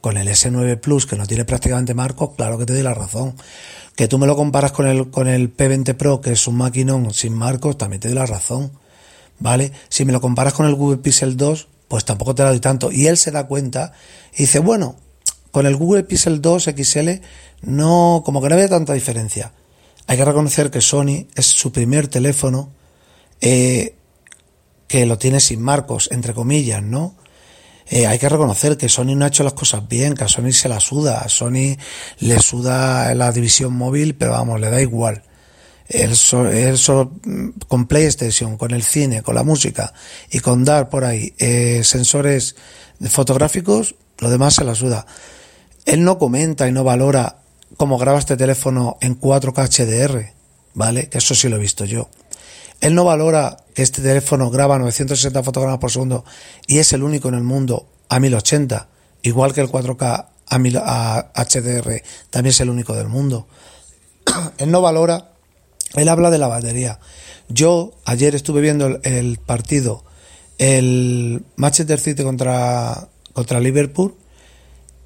con 0.03 0.17
el 0.17 0.29
S9 0.29 0.81
Plus, 0.81 1.07
que 1.07 1.17
no 1.17 1.27
tiene 1.27 1.45
prácticamente 1.45 1.95
marcos, 1.95 2.33
claro 2.37 2.59
que 2.59 2.67
te 2.67 2.75
doy 2.75 2.83
la 2.83 2.93
razón. 2.93 3.37
Que 3.95 4.09
tú 4.09 4.19
me 4.19 4.27
lo 4.27 4.35
comparas 4.35 4.73
con 4.73 4.89
el, 4.89 5.11
con 5.11 5.29
el 5.29 5.57
P20 5.57 5.95
Pro, 5.95 6.21
que 6.21 6.33
es 6.33 6.47
un 6.49 6.57
maquinón 6.57 7.15
sin 7.15 7.33
marcos, 7.33 7.79
también 7.79 8.01
te 8.01 8.09
doy 8.09 8.17
la 8.17 8.27
razón. 8.27 8.73
¿Vale? 9.39 9.71
Si 9.89 10.05
me 10.05 10.13
lo 10.13 10.21
comparas 10.21 10.55
con 10.55 10.67
el 10.67 10.75
Google 10.75 10.99
Pixel 10.99 11.37
2, 11.37 11.69
pues 11.87 12.05
tampoco 12.05 12.35
te 12.35 12.43
la 12.43 12.51
doy 12.51 12.59
tanto. 12.59 12.91
Y 12.91 13.07
él 13.07 13.17
se 13.17 13.31
da 13.31 13.47
cuenta 13.47 13.93
y 14.35 14.43
dice, 14.43 14.59
bueno, 14.59 14.97
con 15.53 15.67
el 15.67 15.77
Google 15.77 16.03
Pixel 16.03 16.43
2 16.43 16.71
XL 16.77 17.11
no, 17.63 18.23
como 18.27 18.43
que 18.43 18.49
no 18.49 18.57
había 18.57 18.69
tanta 18.69 18.95
diferencia. 18.95 19.53
Hay 20.09 20.17
que 20.17 20.25
reconocer 20.25 20.73
que 20.73 20.81
Sony 20.81 21.29
es 21.37 21.47
su 21.47 21.71
primer 21.71 22.09
teléfono 22.09 22.71
eh, 23.41 23.95
que 24.89 25.07
lo 25.07 25.17
tiene 25.17 25.39
sin 25.39 25.63
marcos, 25.63 26.09
entre 26.11 26.35
comillas, 26.35 26.83
¿no? 26.83 27.15
Eh, 27.95 28.07
hay 28.07 28.19
que 28.19 28.31
reconocer 28.31 28.79
que 28.79 28.89
Sony 28.89 29.15
no 29.15 29.27
ha 29.27 29.29
hecho 29.29 29.45
las 29.45 29.53
cosas 29.53 29.87
bien, 29.87 30.15
que 30.15 30.25
a 30.25 30.29
Sony 30.29 30.51
se 30.51 30.67
la 30.67 30.81
suda, 30.81 31.19
a 31.21 31.29
Sony 31.29 31.77
le 32.21 32.39
suda 32.39 33.15
la 33.15 33.31
división 33.33 33.75
móvil, 33.75 34.15
pero 34.15 34.31
vamos, 34.31 34.59
le 34.59 34.71
da 34.71 34.81
igual. 34.81 35.23
Él, 35.91 36.17
solo 36.17 37.13
mm, 37.23 37.49
con 37.69 37.87
PlayStation, 37.87 38.57
con 38.57 38.71
el 38.71 38.83
cine, 38.83 39.21
con 39.21 39.35
la 39.35 39.43
música 39.43 39.93
y 40.31 40.41
con 40.41 40.65
dar 40.65 40.89
por 40.89 41.05
ahí 41.05 41.35
eh, 41.37 41.83
sensores 41.85 42.57
fotográficos, 43.11 43.95
lo 44.21 44.31
demás 44.31 44.55
se 44.55 44.65
la 44.65 44.75
suda. 44.75 45.05
Él 45.85 46.03
no 46.03 46.17
comenta 46.17 46.67
y 46.67 46.73
no 46.73 46.85
valora 46.85 47.41
cómo 47.77 47.99
graba 47.99 48.21
este 48.21 48.39
teléfono 48.39 48.97
en 49.03 49.21
4K 49.21 49.69
HDR, 49.69 50.33
¿vale? 50.73 51.11
Que 51.11 51.19
eso 51.19 51.35
sí 51.35 51.51
lo 51.51 51.57
he 51.57 51.61
visto 51.61 51.85
yo. 51.85 52.09
Él 52.81 52.95
no 52.95 53.05
valora 53.05 53.59
este 53.75 54.03
teléfono 54.03 54.51
graba 54.51 54.79
960 54.79 55.43
fotogramas 55.43 55.79
por 55.79 55.91
segundo 55.91 56.25
y 56.67 56.79
es 56.79 56.93
el 56.93 57.03
único 57.03 57.29
en 57.29 57.35
el 57.35 57.43
mundo 57.43 57.89
a 58.09 58.21
1080, 58.21 58.89
igual 59.23 59.55
que 59.55 59.63
el 59.63 59.69
4K 59.69 60.27
a, 60.49 61.33
HDR 61.35 62.03
también 62.31 62.51
es 62.51 62.61
el 62.61 62.71
único 62.71 62.95
del 62.95 63.09
mundo. 63.09 63.47
él 64.59 64.71
no 64.71 64.83
valora, 64.83 65.33
él 65.95 66.09
habla 66.09 66.31
de 66.31 66.39
la 66.39 66.49
batería. 66.49 66.99
Yo 67.49 67.95
ayer 68.05 68.35
estuve 68.35 68.61
viendo 68.61 69.01
el, 69.03 69.39
partido, 69.39 70.05
el 70.59 71.43
Manchester 71.57 71.99
City 71.99 72.23
contra, 72.23 73.09
contra 73.33 73.61
Liverpool, 73.61 74.15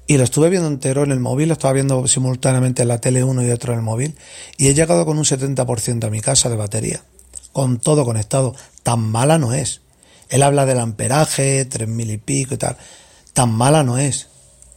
y 0.09 0.17
lo 0.17 0.23
estuve 0.23 0.49
viendo 0.49 0.69
entero 0.69 1.03
en 1.03 1.11
el 1.11 1.19
móvil, 1.19 1.49
lo 1.49 1.53
estaba 1.53 1.73
viendo 1.73 2.07
simultáneamente 2.07 2.83
en 2.83 2.87
la 2.87 3.01
tele 3.01 3.25
uno 3.25 3.43
y 3.43 3.51
otro 3.51 3.73
en 3.73 3.79
el 3.79 3.85
móvil, 3.85 4.15
y 4.57 4.67
he 4.67 4.73
llegado 4.73 5.05
con 5.05 5.17
un 5.17 5.25
70% 5.25 6.05
a 6.05 6.09
mi 6.09 6.21
casa 6.21 6.49
de 6.49 6.55
batería 6.55 7.03
con 7.57 7.79
todo 7.79 8.05
conectado. 8.05 8.53
Tan 8.83 8.99
mala 8.99 9.39
no 9.39 9.51
es. 9.51 9.81
Él 10.29 10.43
habla 10.43 10.67
del 10.67 10.77
amperaje, 10.77 11.65
tres 11.65 11.87
mil 11.87 12.11
y 12.11 12.19
pico 12.19 12.53
y 12.53 12.57
tal. 12.57 12.77
Tan 13.33 13.51
mala 13.51 13.81
no 13.81 13.97
es. 13.97 14.27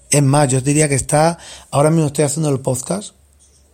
Es 0.09 0.23
más, 0.23 0.49
yo 0.49 0.63
diría 0.63 0.89
que 0.89 0.95
está, 0.95 1.37
ahora 1.71 1.91
mismo 1.91 2.07
estoy 2.07 2.25
haciendo 2.25 2.49
el 2.49 2.61
podcast, 2.61 3.13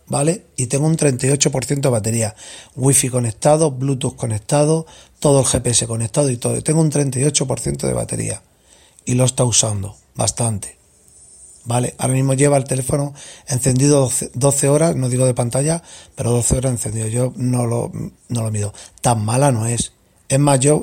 ¿vale? 0.07 0.47
Y 0.57 0.67
tengo 0.67 0.87
un 0.87 0.97
38% 0.97 1.79
de 1.79 1.89
batería. 1.89 2.35
Wi-Fi 2.75 3.07
conectado, 3.07 3.71
Bluetooth 3.71 4.17
conectado, 4.17 4.85
todo 5.19 5.39
el 5.39 5.45
GPS 5.45 5.87
conectado 5.87 6.29
y 6.29 6.35
todo. 6.35 6.61
Tengo 6.61 6.81
un 6.81 6.91
38% 6.91 7.87
de 7.87 7.93
batería. 7.93 8.41
Y 9.05 9.13
lo 9.13 9.23
está 9.23 9.45
usando 9.45 9.95
bastante. 10.15 10.76
¿Vale? 11.67 11.95
Ahora 11.97 12.13
mismo 12.13 12.33
lleva 12.33 12.57
el 12.57 12.63
teléfono 12.63 13.13
encendido 13.45 14.09
12, 14.33 14.69
horas, 14.69 14.95
no 14.95 15.09
digo 15.09 15.25
de 15.25 15.33
pantalla, 15.33 15.83
pero 16.15 16.31
12 16.31 16.57
horas 16.57 16.71
encendido. 16.71 17.07
Yo 17.07 17.33
no 17.35 17.65
lo, 17.65 17.91
no 18.29 18.41
lo 18.41 18.51
mido. 18.51 18.73
Tan 19.01 19.23
mala 19.23 19.51
no 19.51 19.65
es. 19.65 19.91
Es 20.29 20.39
más, 20.39 20.59
yo 20.61 20.81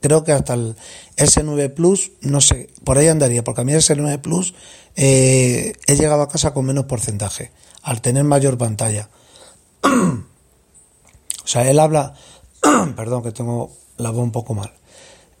creo 0.00 0.24
que 0.24 0.32
hasta 0.32 0.54
el 0.54 0.76
S9 1.16 1.72
Plus, 1.72 2.10
no 2.20 2.40
sé, 2.40 2.68
por 2.82 2.98
ahí 2.98 3.08
andaría, 3.08 3.44
porque 3.44 3.62
a 3.62 3.64
mí 3.64 3.72
el 3.72 3.80
S9 3.80 4.20
Plus 4.20 4.54
eh, 4.96 5.72
he 5.86 5.96
llegado 5.96 6.22
a 6.22 6.28
casa 6.28 6.52
con 6.52 6.66
menos 6.66 6.84
porcentaje, 6.84 7.52
al 7.82 8.00
tener 8.00 8.24
mayor 8.24 8.58
pantalla. 8.58 9.08
o 9.82 11.46
sea, 11.46 11.70
él 11.70 11.78
habla, 11.78 12.14
perdón 12.96 13.22
que 13.22 13.32
tengo 13.32 13.70
la 13.96 14.10
voz 14.10 14.24
un 14.24 14.32
poco 14.32 14.54
mal 14.54 14.72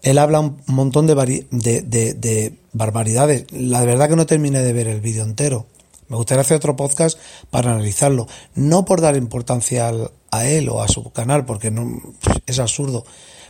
él 0.04 0.18
habla 0.18 0.40
un 0.40 0.56
montón 0.66 1.06
de, 1.06 1.46
de, 1.50 1.82
de, 2.14 2.54
barbaridades. 2.72 3.46
La 3.52 3.84
verdad 3.84 4.08
que 4.08 4.16
no 4.16 4.26
terminé 4.26 4.62
de 4.62 4.72
ver 4.72 4.86
el 4.86 5.00
vídeo 5.00 5.24
entero, 5.24 5.66
Me 6.08 6.16
gustaría 6.16 6.42
hacer 6.42 6.58
otro 6.58 6.76
podcast 6.76 7.18
para 7.50 7.70
analizarlo. 7.72 8.28
No 8.54 8.84
por 8.84 9.00
dar 9.00 9.16
importancia 9.16 9.88
al- 9.88 10.10
a 10.30 10.46
él 10.46 10.68
o 10.68 10.82
a 10.82 10.88
su 10.88 11.10
canal, 11.12 11.46
porque 11.46 11.70
no, 11.70 12.00
es 12.46 12.58
absurdo, 12.58 13.04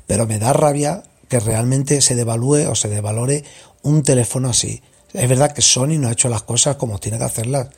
pero 0.07 0.27
me 0.27 0.39
da 0.39 0.53
rabia 0.53 1.03
que 1.29 1.41
realmente 1.41 2.01
se 2.01 2.15
devalúe 2.15 2.69
o 2.71 2.75
se 2.77 2.89
devalore 2.89 3.43
un 3.83 4.03
teléfono 4.03 4.49
así. 4.51 4.83
Es 5.13 5.29
verdad 5.29 5.53
que 5.53 5.63
Sony 5.63 5.99
no 5.99 6.09
ha 6.09 6.13
hecho 6.13 6.29
las 6.29 6.43
cosas 6.43 6.77
como 6.77 6.99
tiene 7.01 7.19
que 7.19 7.25
hacerlas, 7.25 7.69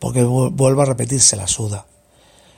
porque 0.00 0.24
vu- 0.24 0.50
vuelvo 0.50 0.82
a 0.82 0.86
repetir, 0.86 1.20
se 1.20 1.36
la 1.36 1.46
suda. 1.46 1.86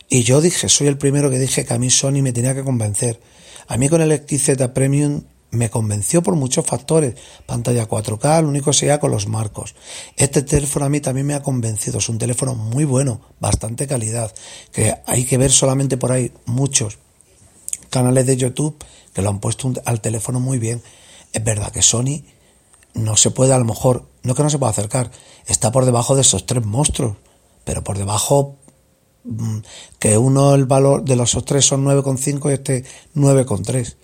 Y 0.09 0.23
yo 0.23 0.41
dije, 0.41 0.69
soy 0.69 0.87
el 0.89 0.97
primero 0.99 1.29
que 1.31 1.39
dije 1.39 1.65
que 1.67 1.75
a 1.75 1.79
mí 1.79 1.91
Sony 1.91 2.23
me 2.23 2.33
tenía 2.33 2.55
que 2.55 2.65
convencer. 2.65 3.21
A 3.69 3.77
mí 3.77 3.89
con 3.89 4.01
el 4.01 4.13
XZ 4.13 4.69
Premium 4.75 5.23
me 5.51 5.71
convenció 5.71 6.23
por 6.23 6.37
muchos 6.37 6.67
factores. 6.67 7.15
Pantalla 7.47 7.89
4K, 7.89 8.43
lo 8.43 8.49
único 8.49 8.73
sería 8.73 9.01
con 9.01 9.11
los 9.11 9.27
marcos. 9.27 9.75
Este 10.17 10.43
teléfono 10.43 10.87
a 10.87 10.89
mí 10.89 11.01
también 11.01 11.27
me 11.27 11.35
ha 11.35 11.43
convencido. 11.43 11.99
Es 11.99 12.09
un 12.09 12.19
teléfono 12.19 12.55
muy 12.55 12.85
bueno, 12.85 13.21
bastante 13.41 13.87
calidad. 13.87 14.33
Que 14.73 14.97
hay 15.07 15.25
que 15.25 15.39
ver 15.39 15.51
solamente 15.51 15.97
por 15.97 16.13
ahí 16.13 16.33
muchos 16.47 16.99
canales 17.91 18.27
de 18.27 18.37
YouTube 18.37 18.77
que 19.13 19.23
lo 19.23 19.31
han 19.31 19.41
puesto 19.41 19.73
al 19.85 20.01
teléfono 20.01 20.41
muy 20.41 20.59
bien. 20.59 20.83
Es 21.33 21.43
verdad 21.45 21.73
que 21.73 21.83
Sony 21.83 22.23
no 22.95 23.17
se 23.17 23.31
puede, 23.31 23.53
a 23.53 23.59
lo 23.59 23.65
mejor, 23.65 24.07
no 24.23 24.35
que 24.35 24.43
no 24.43 24.51
se 24.51 24.59
pueda 24.59 24.71
acercar, 24.71 25.11
está 25.47 25.73
por 25.73 25.85
debajo 25.85 26.15
de 26.15 26.23
esos 26.23 26.47
tres 26.47 26.65
monstruos, 26.65 27.17
pero 27.65 27.85
por 27.85 27.99
debajo 27.99 28.57
mm, 29.25 29.59
que 29.99 30.19
uno 30.19 30.55
el 30.55 30.65
valor 30.65 31.05
de 31.05 31.17
los 31.17 31.37
tres 31.45 31.65
son 31.65 31.85
9,5 31.85 32.51
y 32.51 32.55
este 32.55 32.85
9,3. 33.15 33.97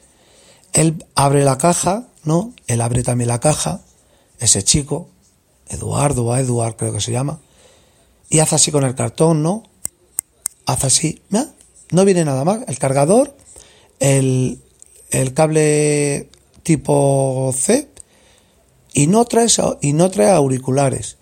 Él 0.76 1.06
abre 1.14 1.42
la 1.42 1.56
caja, 1.56 2.06
¿no? 2.22 2.52
Él 2.66 2.82
abre 2.82 3.02
también 3.02 3.28
la 3.28 3.40
caja, 3.40 3.80
ese 4.38 4.62
chico, 4.62 5.08
Eduardo 5.68 6.26
o 6.26 6.36
Eduard 6.36 6.76
creo 6.76 6.92
que 6.92 7.00
se 7.00 7.12
llama, 7.12 7.40
y 8.28 8.40
hace 8.40 8.56
así 8.56 8.70
con 8.70 8.84
el 8.84 8.94
cartón, 8.94 9.42
¿no? 9.42 9.62
Hace 10.66 10.86
así, 10.86 11.22
¿no? 11.30 11.48
No 11.92 12.04
viene 12.04 12.26
nada 12.26 12.44
más, 12.44 12.60
el 12.68 12.78
cargador, 12.78 13.34
el, 14.00 14.60
el 15.10 15.32
cable 15.32 16.28
tipo 16.62 17.54
C 17.56 17.88
y 18.92 19.06
no 19.06 19.24
trae, 19.24 19.48
y 19.80 19.94
no 19.94 20.10
trae 20.10 20.28
auriculares. 20.28 21.16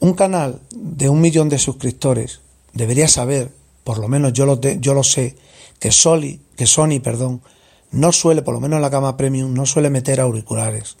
Un 0.00 0.14
canal 0.14 0.62
de 0.70 1.10
un 1.10 1.20
millón 1.20 1.50
de 1.50 1.58
suscriptores 1.58 2.40
debería 2.72 3.08
saber, 3.08 3.52
por 3.84 3.98
lo 3.98 4.08
menos 4.08 4.32
yo 4.32 4.46
lo, 4.46 4.58
yo 4.58 4.94
lo 4.94 5.02
sé, 5.02 5.36
que 5.78 5.92
Sony, 5.92 6.38
que 6.56 6.66
Sony, 6.66 7.00
perdón, 7.02 7.42
no 7.90 8.12
suele, 8.12 8.42
por 8.42 8.54
lo 8.54 8.60
menos 8.60 8.76
en 8.76 8.82
la 8.82 8.88
gama 8.88 9.16
premium, 9.16 9.54
no 9.54 9.66
suele 9.66 9.90
meter 9.90 10.20
auriculares. 10.20 10.96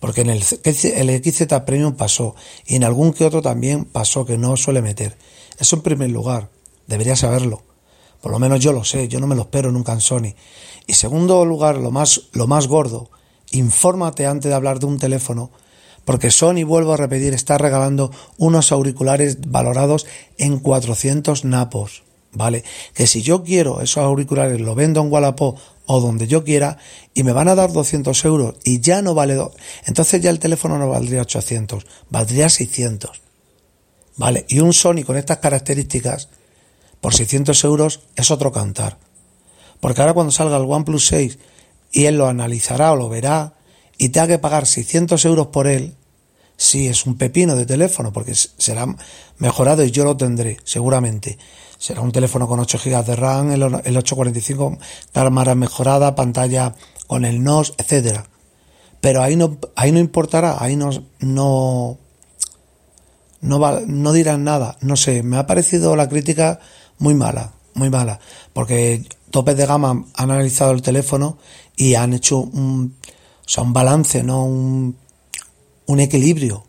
Porque 0.00 0.20
en 0.20 0.30
el, 0.30 0.42
el 0.64 1.24
XZ 1.24 1.46
Premium 1.64 1.94
pasó 1.94 2.34
y 2.66 2.76
en 2.76 2.84
algún 2.84 3.12
que 3.12 3.24
otro 3.24 3.40
también 3.40 3.84
pasó 3.84 4.26
que 4.26 4.36
no 4.36 4.56
suele 4.56 4.82
meter. 4.82 5.16
Eso 5.58 5.76
en 5.76 5.82
primer 5.82 6.10
lugar, 6.10 6.50
debería 6.86 7.16
saberlo. 7.16 7.62
Por 8.20 8.32
lo 8.32 8.38
menos 8.38 8.60
yo 8.60 8.72
lo 8.72 8.84
sé, 8.84 9.08
yo 9.08 9.20
no 9.20 9.26
me 9.26 9.36
lo 9.36 9.42
espero 9.42 9.72
nunca 9.72 9.92
en 9.92 10.00
Sony. 10.00 10.34
Y 10.86 10.94
segundo 10.94 11.44
lugar, 11.44 11.76
lo 11.76 11.90
más, 11.90 12.22
lo 12.32 12.46
más 12.46 12.66
gordo, 12.66 13.10
infórmate 13.50 14.26
antes 14.26 14.48
de 14.48 14.54
hablar 14.54 14.78
de 14.78 14.86
un 14.86 14.98
teléfono, 14.98 15.50
porque 16.04 16.30
Sony, 16.30 16.64
vuelvo 16.64 16.92
a 16.92 16.96
repetir, 16.96 17.34
está 17.34 17.58
regalando 17.58 18.10
unos 18.38 18.70
auriculares 18.70 19.38
valorados 19.48 20.06
en 20.38 20.58
400 20.58 21.44
napos, 21.44 22.04
¿vale? 22.32 22.64
Que 22.94 23.06
si 23.06 23.22
yo 23.22 23.42
quiero 23.42 23.80
esos 23.80 24.04
auriculares, 24.04 24.60
lo 24.60 24.74
vendo 24.74 25.00
en 25.00 25.10
Wallapop 25.10 25.58
o 25.86 26.00
donde 26.00 26.26
yo 26.26 26.44
quiera 26.44 26.78
y 27.14 27.22
me 27.22 27.32
van 27.32 27.48
a 27.48 27.54
dar 27.54 27.72
200 27.72 28.24
euros 28.24 28.56
y 28.64 28.80
ya 28.80 29.02
no 29.02 29.14
vale, 29.14 29.34
do- 29.34 29.52
entonces 29.86 30.20
ya 30.20 30.30
el 30.30 30.38
teléfono 30.38 30.78
no 30.78 30.88
valdría 30.88 31.22
800, 31.22 31.86
valdría 32.10 32.48
600, 32.48 33.22
¿vale? 34.16 34.44
Y 34.48 34.60
un 34.60 34.72
Sony 34.72 35.02
con 35.04 35.16
estas 35.16 35.38
características, 35.38 36.28
por 37.00 37.14
600 37.14 37.62
euros, 37.64 38.00
es 38.16 38.30
otro 38.30 38.50
cantar. 38.52 38.98
Porque 39.80 40.00
ahora 40.00 40.14
cuando 40.14 40.32
salga 40.32 40.56
el 40.56 40.64
OnePlus 40.64 41.06
6 41.06 41.38
y 41.92 42.06
él 42.06 42.16
lo 42.16 42.26
analizará 42.26 42.92
o 42.92 42.96
lo 42.96 43.08
verá 43.08 43.54
y 43.98 44.08
tenga 44.08 44.26
que 44.26 44.38
pagar 44.38 44.66
600 44.66 45.24
euros 45.26 45.48
por 45.48 45.66
él, 45.68 45.94
sí, 46.56 46.88
es 46.88 47.06
un 47.06 47.16
pepino 47.18 47.54
de 47.54 47.66
teléfono 47.66 48.12
porque 48.12 48.34
será 48.34 48.86
mejorado 49.38 49.84
y 49.84 49.90
yo 49.90 50.04
lo 50.04 50.16
tendré, 50.16 50.58
seguramente. 50.64 51.38
Será 51.78 52.00
un 52.00 52.12
teléfono 52.12 52.48
con 52.48 52.58
8 52.60 52.78
GB 52.82 53.04
de 53.04 53.16
RAM, 53.16 53.50
el, 53.52 53.62
o- 53.62 53.66
el 53.84 53.96
845, 53.96 54.78
cámara 55.12 55.54
mejorada, 55.54 56.14
pantalla 56.14 56.74
con 57.06 57.24
el 57.24 57.42
NOS, 57.42 57.74
etcétera. 57.78 58.26
Pero 59.00 59.22
ahí 59.22 59.36
no, 59.36 59.58
ahí 59.76 59.92
no 59.92 59.98
importará, 59.98 60.56
ahí 60.62 60.74
no, 60.74 60.90
no, 61.20 61.98
no, 63.40 63.60
va- 63.60 63.82
no 63.86 64.12
dirán 64.12 64.44
nada. 64.44 64.76
No 64.80 64.96
sé, 64.96 65.22
me 65.22 65.36
ha 65.36 65.46
parecido 65.46 65.96
la 65.96 66.08
crítica 66.08 66.60
muy 66.98 67.14
mala, 67.14 67.52
muy 67.74 67.90
mala, 67.90 68.20
porque 68.52 69.04
topes 69.30 69.56
de 69.56 69.66
gama 69.66 69.90
han 69.90 70.30
analizado 70.30 70.72
el 70.72 70.82
teléfono 70.82 71.36
y 71.76 71.94
han 71.94 72.14
hecho 72.14 72.38
un, 72.38 72.96
o 73.04 73.48
sea, 73.48 73.62
un 73.64 73.72
balance, 73.74 74.22
no 74.22 74.44
un, 74.46 74.96
un 75.86 76.00
equilibrio. 76.00 76.65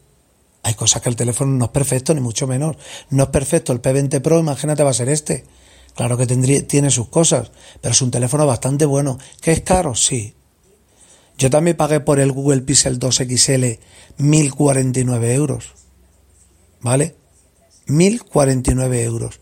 Hay 0.67 0.73
cosas 0.73 1.01
que 1.01 1.07
el 1.07 1.15
teléfono 1.15 1.53
no 1.53 1.63
es 1.65 1.71
perfecto, 1.71 2.13
ni 2.13 2.19
mucho 2.19 2.45
menos. 2.45 2.75
No 3.09 3.23
es 3.23 3.29
perfecto 3.29 3.71
el 3.71 3.81
P20 3.81 4.21
Pro, 4.21 4.37
imagínate 4.37 4.83
va 4.83 4.89
a 4.89 4.93
ser 4.93 5.07
este. 5.07 5.45
Claro 5.95 6.17
que 6.17 6.27
tendría, 6.27 6.67
tiene 6.67 6.91
sus 6.91 7.07
cosas, 7.07 7.51
pero 7.79 7.93
es 7.93 8.01
un 8.01 8.11
teléfono 8.11 8.45
bastante 8.45 8.85
bueno. 8.85 9.17
¿Que 9.41 9.53
es 9.53 9.61
caro? 9.61 9.95
Sí. 9.95 10.35
Yo 11.37 11.49
también 11.49 11.77
pagué 11.77 12.01
por 12.01 12.19
el 12.19 12.33
Google 12.33 12.63
Pixel 12.63 12.99
2 12.99 13.15
XL 13.15 13.65
1049 14.17 15.33
euros. 15.35 15.73
¿Vale? 16.81 17.15
1049 17.85 19.03
euros. 19.03 19.39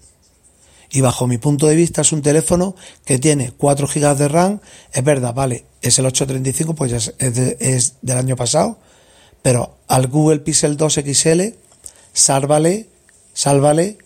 Y 0.92 1.02
bajo 1.02 1.26
mi 1.26 1.40
punto 1.40 1.66
de 1.66 1.76
vista 1.76 2.02
es 2.02 2.12
un 2.12 2.22
teléfono 2.22 2.76
que 3.04 3.18
tiene 3.18 3.52
4 3.52 3.88
GB 3.88 4.16
de 4.16 4.28
RAM. 4.28 4.60
Es 4.94 5.04
verdad, 5.04 5.34
vale, 5.34 5.66
es 5.82 5.98
el 5.98 6.06
835, 6.06 6.76
pues 6.76 6.92
ya 6.92 6.98
es, 6.98 7.34
de- 7.36 7.58
es 7.60 7.96
del 8.04 8.18
año 8.20 8.36
pasado. 8.36 8.78
Pero 9.46 9.78
al 9.88 10.08
Google 10.08 10.40
Pixel 10.40 10.76
2 10.76 11.02
XL, 11.06 11.42
sálvale, 12.14 12.90
sálvale 13.36 14.00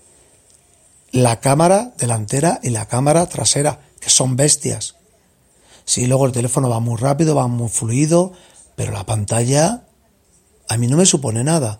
la 1.11 1.39
cámara 1.39 1.93
delantera 1.97 2.59
y 2.61 2.71
la 2.71 2.89
cámara 2.89 3.25
trasera, 3.27 3.79
que 4.01 4.09
son 4.09 4.35
bestias. 4.35 4.95
Sí, 5.85 6.07
luego 6.07 6.25
el 6.25 6.33
teléfono 6.33 6.67
va 6.67 6.81
muy 6.81 6.97
rápido, 6.97 7.35
va 7.35 7.47
muy 7.47 7.69
fluido, 7.69 8.33
pero 8.75 8.91
la 8.91 9.05
pantalla 9.05 9.83
a 10.67 10.75
mí 10.75 10.87
no 10.87 10.97
me 10.97 11.05
supone 11.05 11.41
nada. 11.45 11.79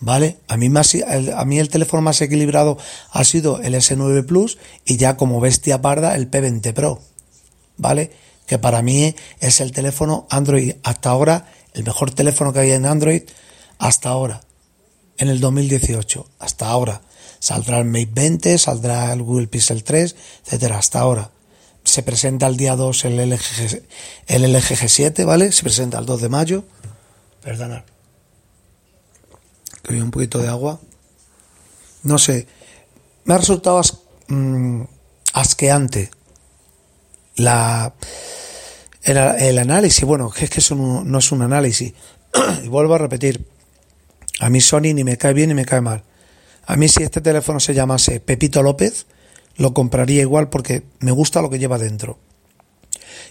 ¿Vale? 0.00 0.38
A 0.48 0.56
mí, 0.56 0.70
más, 0.70 0.94
a 0.94 1.44
mí 1.44 1.58
el 1.58 1.68
teléfono 1.68 2.00
más 2.00 2.22
equilibrado 2.22 2.78
ha 3.10 3.24
sido 3.24 3.60
el 3.60 3.74
S9 3.74 4.24
Plus 4.24 4.56
y 4.86 4.96
ya 4.96 5.18
como 5.18 5.38
bestia 5.38 5.82
parda 5.82 6.14
el 6.14 6.30
P20 6.30 6.72
Pro. 6.72 6.98
¿Vale? 7.76 8.10
Que 8.46 8.58
para 8.58 8.80
mí 8.80 9.14
es 9.40 9.60
el 9.60 9.72
teléfono 9.72 10.26
Android 10.30 10.76
hasta 10.82 11.10
ahora, 11.10 11.52
el 11.76 11.84
mejor 11.84 12.10
teléfono 12.10 12.52
que 12.52 12.60
hay 12.60 12.72
en 12.72 12.86
Android 12.86 13.22
hasta 13.78 14.08
ahora. 14.08 14.40
En 15.18 15.28
el 15.28 15.40
2018, 15.40 16.26
hasta 16.40 16.68
ahora. 16.68 17.02
Saldrá 17.38 17.78
el 17.78 17.84
Mate 17.84 18.10
20, 18.12 18.58
saldrá 18.58 19.12
el 19.12 19.22
Google 19.22 19.46
Pixel 19.46 19.84
3, 19.84 20.16
etcétera, 20.44 20.78
hasta 20.78 20.98
ahora. 20.98 21.30
Se 21.84 22.02
presenta 22.02 22.48
el 22.48 22.56
día 22.56 22.74
2 22.74 23.04
el 23.04 23.30
LG, 23.30 23.82
el 24.26 24.52
LG 24.52 24.74
G7, 24.74 25.24
¿vale? 25.24 25.52
Se 25.52 25.62
presenta 25.62 25.98
el 25.98 26.06
2 26.06 26.22
de 26.22 26.28
mayo. 26.28 26.64
Perdonad 27.42 27.84
que 29.86 29.92
había 29.92 30.04
un 30.04 30.10
poquito 30.10 30.38
de 30.38 30.48
agua. 30.48 30.80
No 32.02 32.18
sé, 32.18 32.46
me 33.24 33.34
ha 33.34 33.38
resultado 33.38 33.80
mm, 34.28 34.82
asqueante 35.32 36.10
la, 37.36 37.94
el, 39.06 39.58
análisis. 39.58 40.04
Bueno, 40.04 40.32
es 40.38 40.50
que 40.50 40.60
eso 40.60 40.74
no, 40.74 41.04
no 41.04 41.18
es 41.18 41.32
un 41.32 41.42
análisis. 41.42 41.92
y 42.64 42.68
vuelvo 42.68 42.94
a 42.94 42.98
repetir, 42.98 43.46
a 44.40 44.50
mí 44.50 44.60
Sony 44.60 44.92
ni 44.94 45.04
me 45.04 45.16
cae 45.16 45.32
bien 45.32 45.48
ni 45.48 45.54
me 45.54 45.64
cae 45.64 45.80
mal. 45.80 46.02
A 46.66 46.76
mí 46.76 46.88
si 46.88 47.02
este 47.02 47.20
teléfono 47.20 47.60
se 47.60 47.74
llamase 47.74 48.20
Pepito 48.20 48.62
López, 48.62 49.06
lo 49.56 49.72
compraría 49.72 50.20
igual 50.20 50.48
porque 50.48 50.82
me 50.98 51.12
gusta 51.12 51.40
lo 51.40 51.48
que 51.48 51.58
lleva 51.58 51.78
dentro. 51.78 52.18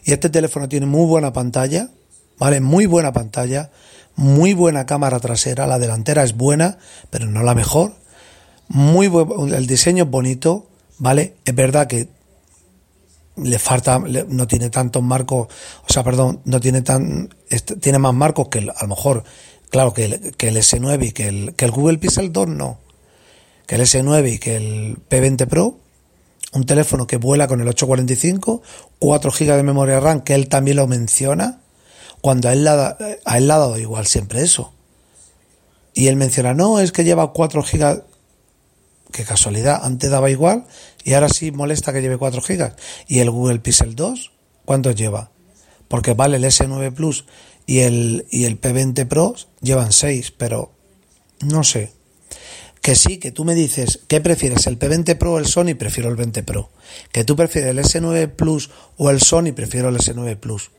Y 0.05 0.13
este 0.13 0.29
teléfono 0.29 0.69
tiene 0.69 0.85
muy 0.85 1.05
buena 1.05 1.33
pantalla, 1.33 1.89
¿vale? 2.37 2.61
Muy 2.61 2.85
buena 2.85 3.11
pantalla, 3.11 3.71
muy 4.15 4.53
buena 4.53 4.85
cámara 4.85 5.19
trasera, 5.19 5.67
la 5.67 5.79
delantera 5.79 6.23
es 6.23 6.35
buena, 6.35 6.77
pero 7.09 7.25
no 7.25 7.43
la 7.43 7.53
mejor. 7.53 7.93
Muy 8.67 9.07
buen, 9.07 9.53
el 9.53 9.67
diseño 9.67 10.05
es 10.05 10.09
bonito, 10.09 10.67
¿vale? 10.97 11.35
Es 11.43 11.53
verdad 11.53 11.87
que 11.87 12.07
le 13.37 13.59
falta, 13.59 13.99
no 13.99 14.47
tiene 14.47 14.69
tantos 14.69 15.03
marcos, 15.03 15.47
o 15.87 15.93
sea, 15.93 16.03
perdón, 16.03 16.41
no 16.45 16.59
tiene 16.59 16.81
tan, 16.81 17.33
este, 17.49 17.75
tiene 17.75 17.99
más 17.99 18.13
marcos 18.13 18.47
que 18.49 18.59
el- 18.59 18.69
a 18.69 18.81
lo 18.83 18.87
mejor, 18.87 19.23
claro, 19.69 19.93
que 19.93 20.05
el, 20.05 20.35
que 20.37 20.47
el 20.49 20.57
S9 20.57 21.07
y 21.07 21.11
que 21.11 21.27
el, 21.27 21.53
que 21.55 21.65
el 21.65 21.71
Google 21.71 21.97
Pixel 21.97 22.31
2 22.31 22.47
no. 22.47 22.79
Que 23.67 23.75
el 23.75 23.81
S9 23.81 24.33
y 24.33 24.39
que 24.39 24.55
el 24.55 24.97
P20 25.09 25.47
Pro, 25.47 25.77
un 26.53 26.65
teléfono 26.65 27.07
que 27.07 27.17
vuela 27.17 27.47
con 27.47 27.59
el 27.61 27.67
845, 27.67 28.61
4 28.99 29.31
GB 29.31 29.55
de 29.57 29.63
memoria 29.63 29.99
RAM, 29.99 30.21
que 30.21 30.35
él 30.35 30.47
también 30.47 30.77
lo 30.77 30.87
menciona, 30.87 31.61
cuando 32.21 32.47
a 32.49 32.53
él, 32.53 32.67
a 32.67 33.37
él 33.37 33.47
le 33.47 33.53
ha 33.53 33.57
dado 33.57 33.77
igual 33.77 34.07
siempre 34.07 34.41
eso. 34.41 34.71
Y 35.93 36.07
él 36.07 36.15
menciona, 36.15 36.53
no, 36.53 36.79
es 36.79 36.91
que 36.91 37.03
lleva 37.03 37.33
4 37.33 37.63
gigas. 37.63 38.01
Qué 39.15 39.23
casualidad, 39.23 39.79
antes 39.85 40.11
daba 40.11 40.29
igual 40.29 40.65
y 41.05 41.13
ahora 41.13 41.29
sí 41.29 41.49
molesta 41.49 41.93
que 41.93 42.01
lleve 42.01 42.17
4 42.17 42.41
gigas. 42.41 42.73
¿Y 43.07 43.19
el 43.19 43.31
Google 43.31 43.59
Pixel 43.59 43.95
2? 43.95 44.33
¿Cuántos 44.65 44.93
lleva? 44.93 45.31
Porque 45.87 46.13
vale 46.13 46.35
el 46.35 46.43
S9 46.43 46.93
Plus 46.93 47.23
y 47.65 47.79
el, 47.79 48.25
y 48.29 48.43
el 48.43 48.59
P20 48.59 49.07
Pro 49.07 49.33
llevan 49.61 49.93
6, 49.93 50.31
pero 50.31 50.73
no 51.39 51.63
sé. 51.63 51.93
Que 52.81 52.95
sí, 52.95 53.17
que 53.17 53.31
tú 53.31 53.45
me 53.45 53.55
dices, 53.55 54.01
¿qué 54.09 54.19
prefieres, 54.19 54.67
el 54.67 54.77
P20 54.77 55.17
Pro 55.17 55.31
o 55.31 55.39
el 55.39 55.45
Sony? 55.45 55.75
Prefiero 55.79 56.09
el 56.09 56.17
20 56.17 56.43
Pro. 56.43 56.71
Que 57.13 57.23
tú 57.23 57.37
prefieres 57.37 57.69
el 57.69 57.79
S9 57.79 58.29
Plus 58.35 58.69
o 58.97 59.09
el 59.09 59.21
Sony, 59.21 59.53
prefiero 59.55 59.87
el 59.87 59.95
S9 59.95 60.35
Plus. 60.35 60.71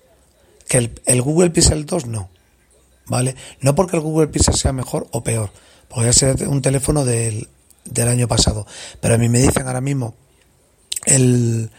Que 0.68 0.90
el, 1.07 1.22
Google 1.22 1.49
Pixel 1.49 1.87
2 1.87 2.05
no. 2.05 2.29
¿Vale? 3.07 3.35
No 3.62 3.75
porque 3.75 3.96
el 3.96 4.03
Google 4.03 4.27
Pixel 4.27 4.57
sea 4.57 4.75
mejor 4.75 5.07
o 5.11 5.25
peor. 5.25 5.51
Podría 5.88 6.12
ser 6.12 6.46
un 6.49 6.61
teléfono 6.61 7.07
del, 7.07 7.49
del 7.90 8.09
año 8.09 8.29
pasado. 8.29 8.66
Pero 9.01 9.14
a 9.14 9.18
mí 9.18 9.29
me 9.29 9.40
dicen 9.40 9.66
ahora 9.66 9.81
mismo, 9.81 10.14
el, 11.05 11.70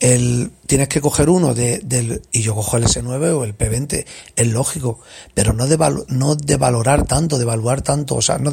el, 0.00 0.50
tienes 0.66 0.88
que 0.88 1.00
coger 1.00 1.28
uno 1.28 1.54
de, 1.54 1.78
del, 1.84 2.22
y 2.32 2.40
yo 2.40 2.54
cojo 2.54 2.78
el 2.78 2.84
S9 2.84 3.36
o 3.36 3.44
el 3.44 3.56
P20, 3.56 4.06
es 4.34 4.46
lógico, 4.48 5.00
pero 5.34 5.52
no 5.52 5.66
de, 5.66 5.76
no 6.08 6.34
de 6.36 6.56
valorar 6.56 7.06
tanto, 7.06 7.38
de 7.38 7.80
tanto, 7.82 8.16
o 8.16 8.22
sea, 8.22 8.38
no 8.38 8.50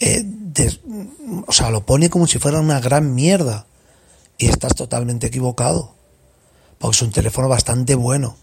eh, 0.00 0.22
de, 0.24 0.80
o 1.46 1.52
sea, 1.52 1.70
lo 1.70 1.84
pone 1.84 2.08
como 2.08 2.26
si 2.26 2.38
fuera 2.38 2.60
una 2.60 2.80
gran 2.80 3.14
mierda 3.14 3.66
y 4.38 4.46
estás 4.46 4.74
totalmente 4.74 5.26
equivocado, 5.26 5.94
porque 6.78 6.96
es 6.96 7.02
un 7.02 7.12
teléfono 7.12 7.48
bastante 7.48 7.94
bueno. 7.94 8.36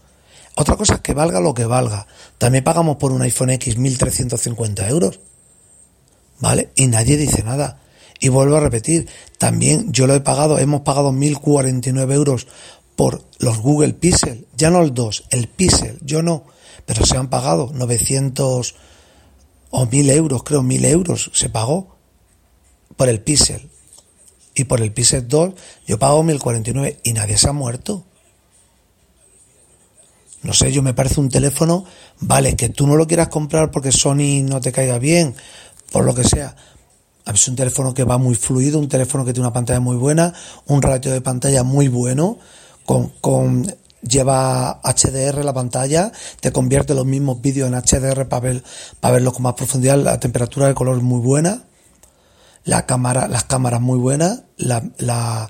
Otra 0.56 0.76
cosa 0.76 0.94
es 0.94 1.00
que 1.00 1.14
valga 1.14 1.40
lo 1.40 1.52
que 1.52 1.64
valga. 1.64 2.06
También 2.38 2.62
pagamos 2.62 2.96
por 2.96 3.10
un 3.10 3.22
iPhone 3.22 3.50
X 3.50 3.76
1.350 3.76 4.88
euros. 4.88 5.18
¿Vale? 6.40 6.70
Y 6.74 6.86
nadie 6.86 7.16
dice 7.16 7.42
nada. 7.42 7.80
Y 8.20 8.28
vuelvo 8.28 8.56
a 8.56 8.60
repetir, 8.60 9.08
también 9.38 9.92
yo 9.92 10.06
lo 10.06 10.14
he 10.14 10.20
pagado, 10.20 10.58
hemos 10.58 10.82
pagado 10.82 11.12
1.049 11.12 12.12
euros 12.12 12.46
por 12.96 13.24
los 13.38 13.58
Google 13.58 13.94
Pixel, 13.94 14.46
ya 14.56 14.70
no 14.70 14.80
el 14.80 14.94
2, 14.94 15.24
el 15.30 15.48
Pixel, 15.48 15.98
yo 16.00 16.22
no, 16.22 16.44
pero 16.86 17.04
se 17.04 17.16
han 17.16 17.28
pagado 17.28 17.70
900 17.74 18.74
o 19.70 19.86
1.000 19.86 20.10
euros, 20.12 20.42
creo 20.44 20.62
1.000 20.62 20.84
euros 20.86 21.30
se 21.34 21.48
pagó 21.48 21.96
por 22.96 23.08
el 23.08 23.20
Pixel. 23.20 23.70
Y 24.54 24.64
por 24.64 24.80
el 24.80 24.92
Pixel 24.92 25.26
2 25.26 25.54
yo 25.86 25.98
pago 25.98 26.22
1.049 26.22 26.98
y 27.02 27.12
nadie 27.12 27.36
se 27.36 27.48
ha 27.48 27.52
muerto. 27.52 28.04
No 30.42 30.52
sé, 30.52 30.70
yo 30.70 30.82
me 30.82 30.94
parece 30.94 31.20
un 31.20 31.30
teléfono, 31.30 31.84
vale, 32.20 32.54
que 32.54 32.68
tú 32.68 32.86
no 32.86 32.96
lo 32.96 33.06
quieras 33.06 33.28
comprar 33.28 33.70
porque 33.70 33.90
Sony 33.90 34.42
no 34.42 34.60
te 34.60 34.72
caiga 34.72 34.98
bien, 34.98 35.34
por 35.94 36.04
lo 36.04 36.12
que 36.12 36.24
sea, 36.24 36.56
es 37.24 37.46
un 37.46 37.54
teléfono 37.54 37.94
que 37.94 38.02
va 38.02 38.18
muy 38.18 38.34
fluido, 38.34 38.80
un 38.80 38.88
teléfono 38.88 39.24
que 39.24 39.32
tiene 39.32 39.46
una 39.46 39.52
pantalla 39.52 39.78
muy 39.78 39.94
buena, 39.94 40.34
un 40.66 40.82
ratio 40.82 41.12
de 41.12 41.20
pantalla 41.20 41.62
muy 41.62 41.86
bueno, 41.86 42.36
con, 42.84 43.10
con 43.20 43.72
lleva 44.02 44.80
HDR 44.82 45.44
la 45.44 45.52
pantalla, 45.52 46.10
te 46.40 46.50
convierte 46.50 46.96
los 46.96 47.06
mismos 47.06 47.40
vídeos 47.40 47.68
en 47.68 47.80
HDR 47.80 48.26
para 48.26 48.40
ver, 48.40 48.64
para 48.98 49.12
verlos 49.12 49.34
con 49.34 49.44
más 49.44 49.54
profundidad, 49.54 49.96
la 49.98 50.18
temperatura 50.18 50.66
de 50.66 50.74
color 50.74 51.00
muy 51.00 51.20
buena, 51.20 51.62
la 52.64 52.86
cámara, 52.86 53.28
las 53.28 53.44
cámaras 53.44 53.80
muy 53.80 54.00
buenas, 54.00 54.42
la, 54.56 54.82
la, 54.98 55.48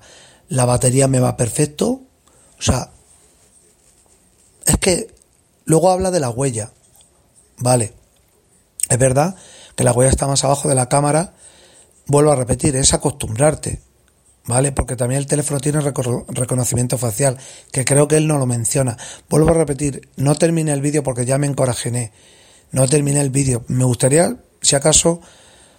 la 0.51 0.65
batería 0.67 1.09
me 1.09 1.21
va 1.21 1.39
perfecto, 1.39 2.03
o 2.59 2.63
sea, 2.63 2.91
es 4.67 4.77
que 4.77 5.15
luego 5.65 5.91
habla 5.91 6.11
de 6.11 6.21
la 6.21 6.29
huella, 6.29 6.71
vale, 7.57 7.95
es 8.91 8.99
verdad 8.99 9.37
que 9.77 9.85
la 9.85 9.93
huella 9.93 10.11
está 10.11 10.27
más 10.27 10.45
abajo 10.45 10.69
de 10.69 10.75
la 10.75 10.89
cámara, 10.89 11.35
vuelvo 12.07 12.33
a 12.33 12.37
repetir, 12.37 12.77
es 12.77 12.95
acostumbrarte, 12.95 13.81
¿vale? 14.47 14.73
Porque 14.73 14.97
también 14.97 15.21
el 15.21 15.27
teléfono 15.27 15.61
tiene 15.61 15.81
reconocimiento 15.81 16.99
facial, 16.99 17.39
que 17.73 17.85
creo 17.85 18.09
que 18.09 18.17
él 18.17 18.27
no 18.27 18.39
lo 18.39 18.47
menciona. 18.47 18.97
Vuelvo 19.29 19.51
a 19.51 19.55
repetir, 19.55 20.09
no 20.17 20.35
terminé 20.35 20.73
el 20.73 20.81
vídeo 20.81 21.03
porque 21.03 21.25
ya 21.25 21.39
me 21.39 21.47
encorajené. 21.47 22.13
No 22.73 22.89
terminé 22.89 23.21
el 23.21 23.31
vídeo. 23.31 23.65
Me 23.69 23.85
gustaría, 23.85 24.37
si 24.61 24.75
acaso, 24.75 25.21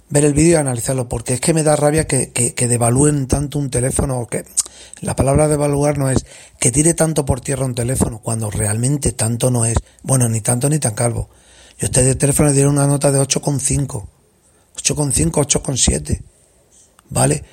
ver 0.09 0.23
el 0.23 0.33
vídeo 0.33 0.53
y 0.53 0.55
analizarlo, 0.55 1.09
porque 1.09 1.33
es 1.33 1.41
que 1.41 1.53
me 1.53 1.63
da 1.63 1.75
rabia 1.75 2.07
que, 2.07 2.31
que, 2.31 2.53
que 2.53 2.67
devalúen 2.67 3.27
tanto 3.27 3.59
un 3.59 3.69
teléfono, 3.69 4.27
que 4.27 4.45
la 5.01 5.15
palabra 5.15 5.47
devaluar 5.47 5.97
no 5.97 6.09
es 6.09 6.25
que 6.59 6.71
tire 6.71 6.93
tanto 6.93 7.25
por 7.25 7.41
tierra 7.41 7.65
un 7.65 7.75
teléfono, 7.75 8.19
cuando 8.19 8.49
realmente 8.49 9.11
tanto 9.11 9.51
no 9.51 9.65
es. 9.65 9.77
Bueno, 10.03 10.29
ni 10.29 10.41
tanto 10.41 10.69
ni 10.69 10.79
tan 10.79 10.93
calvo. 10.93 11.29
Yo 11.77 11.85
a 11.85 11.87
este 11.87 12.15
teléfono 12.15 12.49
le 12.49 12.55
dieron 12.55 12.73
una 12.73 12.87
nota 12.87 13.11
de 13.11 13.19
8,5 13.19 14.07
8,5, 14.75 15.31
8,7. 15.31 16.21
¿Vale? 17.09 17.43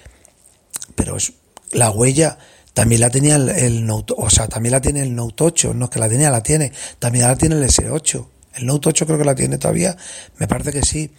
Pero 0.94 1.16
es, 1.16 1.32
la 1.72 1.90
huella 1.90 2.38
también 2.74 3.00
la 3.00 3.10
tenía 3.10 3.36
el, 3.36 3.86
Note, 3.86 4.14
o 4.16 4.30
sea, 4.30 4.48
también 4.48 4.72
la 4.72 4.80
tiene 4.80 5.02
el 5.02 5.14
Note 5.14 5.44
8, 5.44 5.74
no 5.74 5.86
es 5.86 5.90
que 5.90 5.98
la 5.98 6.08
tenía, 6.08 6.30
la 6.30 6.42
tiene, 6.42 6.72
también 6.98 7.26
la 7.26 7.36
tiene 7.36 7.56
el 7.56 7.62
S8. 7.62 8.26
El 8.54 8.66
Note 8.66 8.90
8 8.90 9.06
creo 9.06 9.18
que 9.18 9.24
la 9.24 9.34
tiene 9.34 9.58
todavía, 9.58 9.96
me 10.38 10.48
parece 10.48 10.72
que 10.72 10.82
sí. 10.82 11.12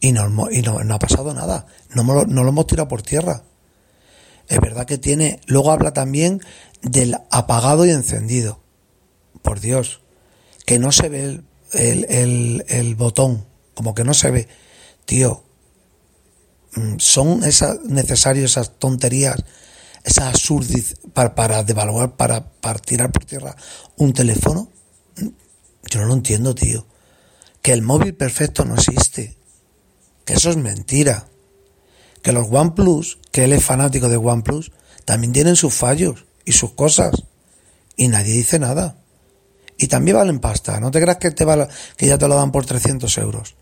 Y 0.00 0.12
no, 0.12 0.50
y 0.50 0.60
no, 0.60 0.78
ha 0.78 0.98
pasado 0.98 1.32
nada, 1.32 1.66
no, 1.94 2.02
lo, 2.02 2.26
no 2.26 2.42
lo 2.42 2.50
hemos 2.50 2.66
tirado 2.66 2.88
por 2.88 3.02
tierra. 3.02 3.42
Es 4.48 4.60
verdad 4.60 4.84
que 4.86 4.98
tiene, 4.98 5.40
luego 5.46 5.72
habla 5.72 5.92
también 5.92 6.42
del 6.82 7.16
apagado 7.30 7.86
y 7.86 7.90
encendido. 7.90 8.60
Por 9.40 9.60
Dios, 9.60 10.00
que 10.66 10.78
no 10.78 10.92
se 10.92 11.08
ve 11.08 11.24
el, 11.24 11.44
el, 11.74 12.64
el 12.68 12.94
botón, 12.94 13.46
como 13.74 13.94
que 13.94 14.04
no 14.04 14.14
se 14.14 14.30
ve. 14.30 14.48
Tío, 15.04 15.44
Mm, 16.76 16.98
son 16.98 17.44
esas 17.44 17.80
necesarias 17.84 18.50
esas 18.52 18.78
tonterías, 18.78 19.36
esas 20.02 20.26
absurdiz 20.26 20.96
para, 21.12 21.34
para 21.34 21.62
devaluar, 21.62 22.16
para, 22.16 22.50
para 22.52 22.78
tirar 22.80 23.12
por 23.12 23.24
tierra 23.24 23.56
un 23.96 24.12
teléfono. 24.12 24.70
Mm, 25.16 25.28
yo 25.90 26.00
no 26.00 26.06
lo 26.06 26.14
entiendo, 26.14 26.54
tío. 26.54 26.86
Que 27.62 27.72
el 27.72 27.82
móvil 27.82 28.14
perfecto 28.14 28.64
no 28.64 28.74
existe. 28.74 29.36
Que 30.24 30.34
eso 30.34 30.50
es 30.50 30.56
mentira. 30.56 31.28
Que 32.22 32.32
los 32.32 32.48
OnePlus, 32.50 33.18
que 33.30 33.44
él 33.44 33.52
es 33.52 33.64
fanático 33.64 34.08
de 34.08 34.16
OnePlus, 34.16 34.72
también 35.04 35.32
tienen 35.32 35.56
sus 35.56 35.74
fallos 35.74 36.26
y 36.44 36.52
sus 36.52 36.72
cosas. 36.72 37.24
Y 37.96 38.08
nadie 38.08 38.32
dice 38.32 38.58
nada. 38.58 38.98
Y 39.78 39.88
también 39.88 40.16
valen 40.16 40.38
pasta. 40.38 40.80
No 40.80 40.90
te 40.90 41.00
creas 41.00 41.18
que, 41.18 41.30
te 41.30 41.44
que 41.96 42.06
ya 42.06 42.18
te 42.18 42.28
lo 42.28 42.36
dan 42.36 42.52
por 42.52 42.64
300 42.64 43.18
euros. 43.18 43.56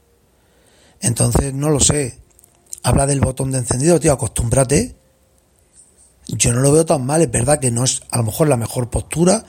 Entonces, 1.00 1.54
no 1.54 1.70
lo 1.70 1.80
sé 1.80 2.22
habla 2.82 3.06
del 3.06 3.20
botón 3.20 3.50
de 3.50 3.58
encendido, 3.58 4.00
tío, 4.00 4.12
acostúmbrate. 4.12 4.96
Yo 6.28 6.52
no 6.52 6.60
lo 6.60 6.72
veo 6.72 6.86
tan 6.86 7.04
mal, 7.04 7.22
es 7.22 7.30
verdad 7.30 7.58
que 7.58 7.70
no 7.70 7.84
es 7.84 8.02
a 8.10 8.18
lo 8.18 8.24
mejor 8.24 8.48
la 8.48 8.56
mejor 8.56 8.90
postura, 8.90 9.44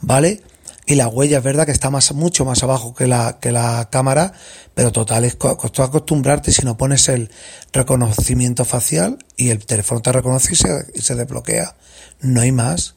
¿vale? 0.00 0.42
Y 0.86 0.94
la 0.94 1.08
huella 1.08 1.38
es 1.38 1.44
verdad 1.44 1.66
que 1.66 1.72
está 1.72 1.90
más, 1.90 2.12
mucho 2.12 2.44
más 2.44 2.62
abajo 2.62 2.94
que 2.94 3.06
la, 3.06 3.38
que 3.40 3.52
la 3.52 3.88
cámara, 3.90 4.32
pero 4.74 4.90
total, 4.90 5.24
es 5.24 5.36
costó 5.36 5.82
acostumbrarte 5.82 6.50
si 6.50 6.62
no 6.62 6.78
pones 6.78 7.08
el 7.08 7.30
reconocimiento 7.72 8.64
facial 8.64 9.18
y 9.36 9.50
el 9.50 9.64
teléfono 9.66 10.00
te 10.00 10.12
reconoce 10.12 10.54
y 10.54 10.56
se, 10.56 10.68
y 10.94 11.00
se 11.02 11.14
desbloquea. 11.14 11.76
No 12.20 12.40
hay 12.40 12.52
más. 12.52 12.94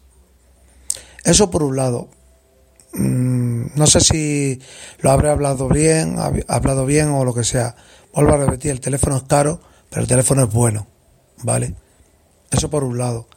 Eso 1.26 1.52
por 1.52 1.64
un 1.64 1.76
lado. 1.76 2.10
Mm, 2.94 3.68
no 3.76 3.88
sé 3.88 4.02
si 4.02 4.60
lo 5.00 5.12
habré 5.12 5.30
hablado 5.30 5.70
bien, 5.70 6.18
hablado 6.48 6.86
bien 6.86 7.10
o 7.10 7.24
lo 7.24 7.34
que 7.34 7.44
sea. 7.44 7.76
Vuelvo 8.14 8.34
a 8.34 8.38
repetir, 8.38 8.72
el 8.72 8.82
teléfono 8.82 9.18
es 9.18 9.24
caro, 9.24 9.62
pero 9.90 10.02
el 10.02 10.08
teléfono 10.08 10.44
es 10.44 10.52
bueno, 10.52 10.88
¿vale? 11.44 11.76
Eso 12.50 12.70
por 12.70 12.84
un 12.84 12.98
lado. 12.98 13.28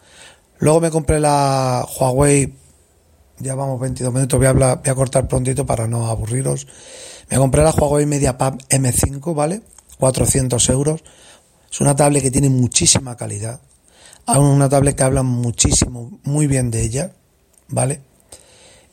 Luego 0.58 0.80
me 0.80 0.90
compré 0.90 1.20
la 1.20 1.86
Huawei, 1.98 2.54
ya 3.38 3.54
vamos 3.54 3.80
22 3.80 4.12
minutos, 4.12 4.38
voy 4.38 4.46
a, 4.46 4.50
hablar, 4.50 4.80
voy 4.82 4.90
a 4.90 4.94
cortar 4.94 5.28
prontito 5.28 5.64
para 5.64 5.86
no 5.86 6.08
aburriros. 6.08 6.66
Me 7.30 7.36
compré 7.36 7.62
la 7.62 7.70
Huawei 7.70 8.06
MediaPad 8.06 8.54
M5, 8.68 9.34
¿vale? 9.34 9.62
400 9.98 10.68
euros. 10.70 11.04
Es 11.70 11.80
una 11.80 11.94
tablet 11.94 12.22
que 12.22 12.30
tiene 12.30 12.50
muchísima 12.50 13.16
calidad. 13.16 13.60
Una 14.26 14.68
tablet 14.68 14.96
que 14.96 15.02
habla 15.02 15.22
muchísimo, 15.22 16.18
muy 16.24 16.46
bien 16.46 16.70
de 16.70 16.82
ella, 16.82 17.12
¿vale? 17.68 18.00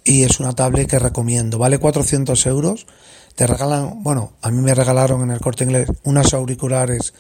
Y 0.04 0.24
es 0.24 0.40
una 0.40 0.54
tablet 0.54 0.90
que 0.90 1.00
recomiendo. 1.00 1.58
Vale 1.58 1.78
400 1.78 2.46
euros 2.48 2.88
te 3.36 3.48
regalan, 3.48 4.04
bueno, 4.04 4.34
a 4.42 4.52
mí 4.52 4.62
me 4.62 4.76
regalaron 4.76 5.22
en 5.22 5.32
el 5.32 5.40
corte 5.40 5.64
inglés 5.64 5.88
unos 6.04 6.34
auriculares 6.34 7.14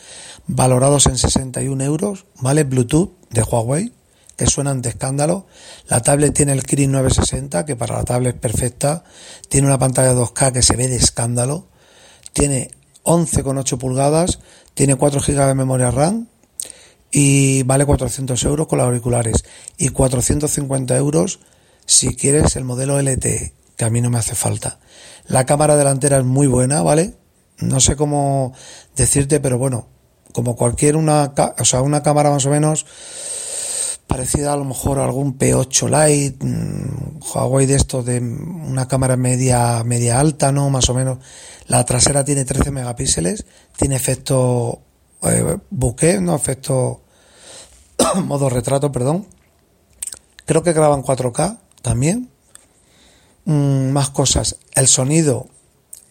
valorados 0.48 1.06
en 1.06 1.18
61 1.18 1.84
euros, 1.84 2.26
¿vale? 2.40 2.64
Bluetooth 2.64 3.14
de 3.30 3.42
Huawei, 3.44 3.94
que 4.36 4.46
suenan 4.48 4.82
de 4.82 4.90
escándalo. 4.90 5.48
La 5.88 6.02
tablet 6.02 6.34
tiene 6.34 6.52
el 6.52 6.64
Kirin 6.64 6.92
960, 6.92 7.66
que 7.66 7.76
para 7.76 7.98
la 7.98 8.04
tablet 8.04 8.36
es 8.36 8.42
perfecta. 8.42 9.04
Tiene 9.50 9.68
una 9.68 9.80
pantalla 9.80 10.14
2K 10.14 10.52
que 10.52 10.62
se 10.62 10.76
ve 10.76 10.88
de 10.88 10.96
escándalo. 10.96 11.68
Tiene 12.34 12.72
11,8 13.04 13.78
pulgadas. 13.78 14.40
Tiene 14.74 14.96
4 14.96 15.22
GB 15.22 15.46
de 15.46 15.54
memoria 15.56 15.92
RAM. 15.92 16.28
Y 17.12 17.64
vale 17.64 17.86
400 17.86 18.44
euros 18.46 18.68
con 18.68 18.80
los 18.80 18.88
auriculares. 18.88 19.44
Y 19.78 19.90
450 19.90 20.98
euros 20.98 21.40
si 21.92 22.16
quieres 22.16 22.56
el 22.56 22.64
modelo 22.64 23.02
LTE, 23.02 23.54
que 23.76 23.86
a 23.86 23.90
mí 23.90 24.02
no 24.02 24.10
me 24.10 24.18
hace 24.18 24.36
falta. 24.36 24.80
La 25.28 25.46
cámara 25.46 25.76
delantera 25.76 26.18
es 26.18 26.24
muy 26.24 26.48
buena, 26.48 26.82
¿vale? 26.82 27.16
no 27.62 27.80
sé 27.80 27.96
cómo 27.96 28.54
decirte, 28.96 29.40
pero 29.40 29.58
bueno, 29.58 29.88
como 30.34 30.56
cualquier 30.56 30.96
una, 30.96 31.34
o 31.60 31.66
sea, 31.66 31.82
una 31.82 32.04
cámara 32.04 32.30
más 32.30 32.46
o 32.46 32.50
menos 32.50 32.86
parecida 34.08 34.52
a 34.52 34.58
lo 34.58 34.66
mejor 34.66 35.00
a 35.00 35.06
algún 35.06 35.38
P8 35.38 35.88
Lite, 35.88 36.46
mm, 36.46 37.20
Huawei 37.34 37.66
de 37.66 37.76
esto 37.76 38.04
de 38.04 38.20
una 38.20 38.88
cámara 38.88 39.16
media 39.16 39.84
media 39.86 40.20
alta, 40.20 40.52
¿no? 40.52 40.70
Más 40.70 40.90
o 40.90 40.94
menos. 40.94 41.20
La 41.68 41.86
trasera 41.86 42.26
tiene 42.26 42.44
13 42.44 42.72
megapíxeles, 42.72 43.46
tiene 43.78 43.96
efecto 43.96 44.82
eh, 45.24 45.58
bokeh, 45.70 46.20
no 46.20 46.36
efecto 46.36 47.04
modo 48.26 48.50
retrato, 48.50 48.92
perdón. 48.92 49.28
Creo 50.46 50.64
que 50.64 50.74
graban 50.74 51.04
4K 51.04 51.61
también. 51.82 52.30
Mm, 53.46 53.92
más 53.92 54.10
cosas. 54.10 54.58
El 54.74 54.88
sonido 54.88 55.48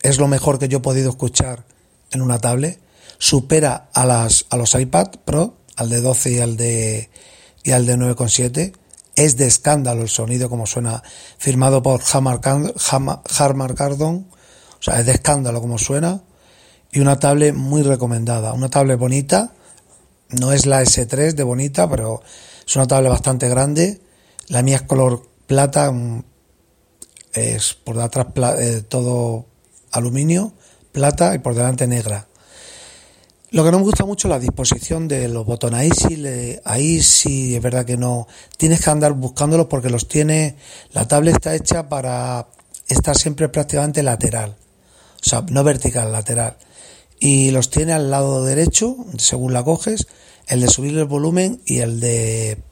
es 0.03 0.19
lo 0.19 0.29
mejor 0.29 0.59
que 0.59 0.69
yo 0.69 0.79
he 0.79 0.83
podido 0.83 1.11
escuchar 1.11 1.65
en 2.11 2.23
una 2.23 2.39
tablet. 2.39 2.81
Supera 3.19 3.89
a 3.93 4.07
las 4.07 4.47
a 4.49 4.57
los 4.57 4.75
iPad 4.75 5.11
Pro, 5.25 5.57
al 5.77 5.91
de 5.91 6.01
12 6.01 6.33
y 6.33 6.39
al 6.39 6.57
de 6.57 7.11
y 7.63 7.73
al 7.73 7.87
de 7.87 7.97
9,7. 7.97 8.73
Es 9.15 9.37
de 9.37 9.47
escándalo 9.47 10.03
el 10.03 10.09
sonido 10.09 10.49
como 10.49 10.67
suena, 10.67 11.03
firmado 11.37 11.83
por 11.83 12.01
Harman 12.03 12.39
Kardon. 12.39 14.27
O 14.79 14.83
sea, 14.83 14.99
es 14.99 15.07
de 15.07 15.13
escándalo 15.13 15.61
como 15.61 15.79
suena. 15.79 16.23
Y 16.93 17.01
una 17.01 17.19
tablet 17.19 17.55
muy 17.55 17.83
recomendada. 17.83 18.53
Una 18.53 18.71
tablet 18.71 18.99
bonita. 18.99 19.53
No 20.31 20.53
es 20.53 20.65
la 20.65 20.83
S3 20.83 21.35
de 21.35 21.43
bonita, 21.43 21.89
pero 21.91 22.23
es 22.67 22.77
una 22.77 22.87
tablet 22.87 23.11
bastante 23.11 23.49
grande. 23.49 24.01
La 24.49 24.63
mía 24.63 24.77
es 24.77 24.83
color 24.83 25.30
plata. 25.51 25.93
Es 27.33 27.75
por 27.75 27.97
detrás 27.97 28.29
eh, 28.61 28.83
todo 28.89 29.47
aluminio, 29.91 30.53
plata 30.93 31.35
y 31.35 31.41
por 31.41 31.57
delante 31.57 31.89
negra. 31.89 32.29
Lo 33.51 33.65
que 33.65 33.73
no 33.73 33.79
me 33.79 33.85
gusta 33.85 34.05
mucho 34.05 34.29
es 34.29 34.31
la 34.31 34.39
disposición 34.39 35.09
de 35.09 35.27
los 35.27 35.45
botones. 35.45 35.81
Ahí 35.81 35.91
sí, 35.91 36.57
ahí 36.65 37.03
sí 37.03 37.57
es 37.57 37.63
verdad 37.63 37.85
que 37.85 37.97
no. 37.97 38.29
Tienes 38.59 38.81
que 38.81 38.91
andar 38.91 39.13
buscándolos 39.15 39.67
porque 39.67 39.91
los 39.91 40.07
tiene. 40.07 40.55
La 40.93 41.09
tablet 41.09 41.35
está 41.35 41.57
hecha 41.57 41.89
para 41.89 42.47
estar 42.87 43.19
siempre 43.19 43.49
prácticamente 43.49 44.05
lateral. 44.05 44.57
O 45.21 45.29
sea, 45.29 45.45
no 45.51 45.65
vertical, 45.65 46.13
lateral. 46.13 46.59
Y 47.19 47.51
los 47.51 47.71
tiene 47.71 47.93
al 47.93 48.09
lado 48.09 48.45
derecho, 48.45 48.97
según 49.19 49.53
la 49.53 49.65
coges, 49.65 50.07
el 50.47 50.61
de 50.61 50.69
subir 50.69 50.97
el 50.97 51.07
volumen 51.07 51.61
y 51.67 51.81
el 51.81 51.99
de 51.99 52.70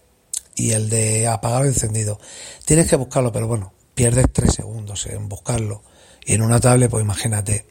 y 0.59 0.73
el 0.73 0.91
de 0.91 1.29
apagar 1.29 1.63
el 1.63 1.69
encendido. 1.69 2.19
Tienes 2.65 2.89
que 2.89 2.97
buscarlo, 2.97 3.33
pero 3.33 3.47
bueno, 3.47 3.73
pierdes 3.95 4.27
tres 4.33 4.55
segundos 4.55 5.07
en 5.07 5.29
buscarlo. 5.29 5.83
Y 6.27 6.35
en 6.35 6.43
una 6.43 6.61
tablet, 6.61 6.91
pues 6.91 7.05
imagínate. 7.05 7.65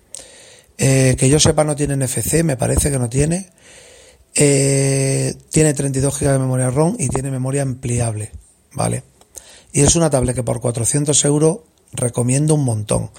Eh, 0.77 1.15
que 1.17 1.29
yo 1.29 1.39
sepa 1.39 1.63
no 1.63 1.75
tiene 1.75 1.97
NFC, 1.97 2.43
me 2.43 2.55
parece 2.55 2.89
que 2.89 2.97
no 2.97 3.09
tiene. 3.09 3.51
Eh, 4.35 5.35
tiene 5.51 5.73
32 5.73 6.19
GB 6.19 6.31
de 6.31 6.39
memoria 6.39 6.69
ROM 6.69 6.95
y 6.97 7.09
tiene 7.09 7.29
memoria 7.29 7.63
ampliable, 7.63 8.31
¿vale? 8.71 9.03
Y 9.73 9.81
es 9.81 9.95
una 9.95 10.09
tablet 10.09 10.35
que 10.35 10.43
por 10.43 10.61
400 10.61 11.25
euros 11.25 11.59
recomiendo 11.91 12.53
un 12.53 12.63
montón. 12.63 13.11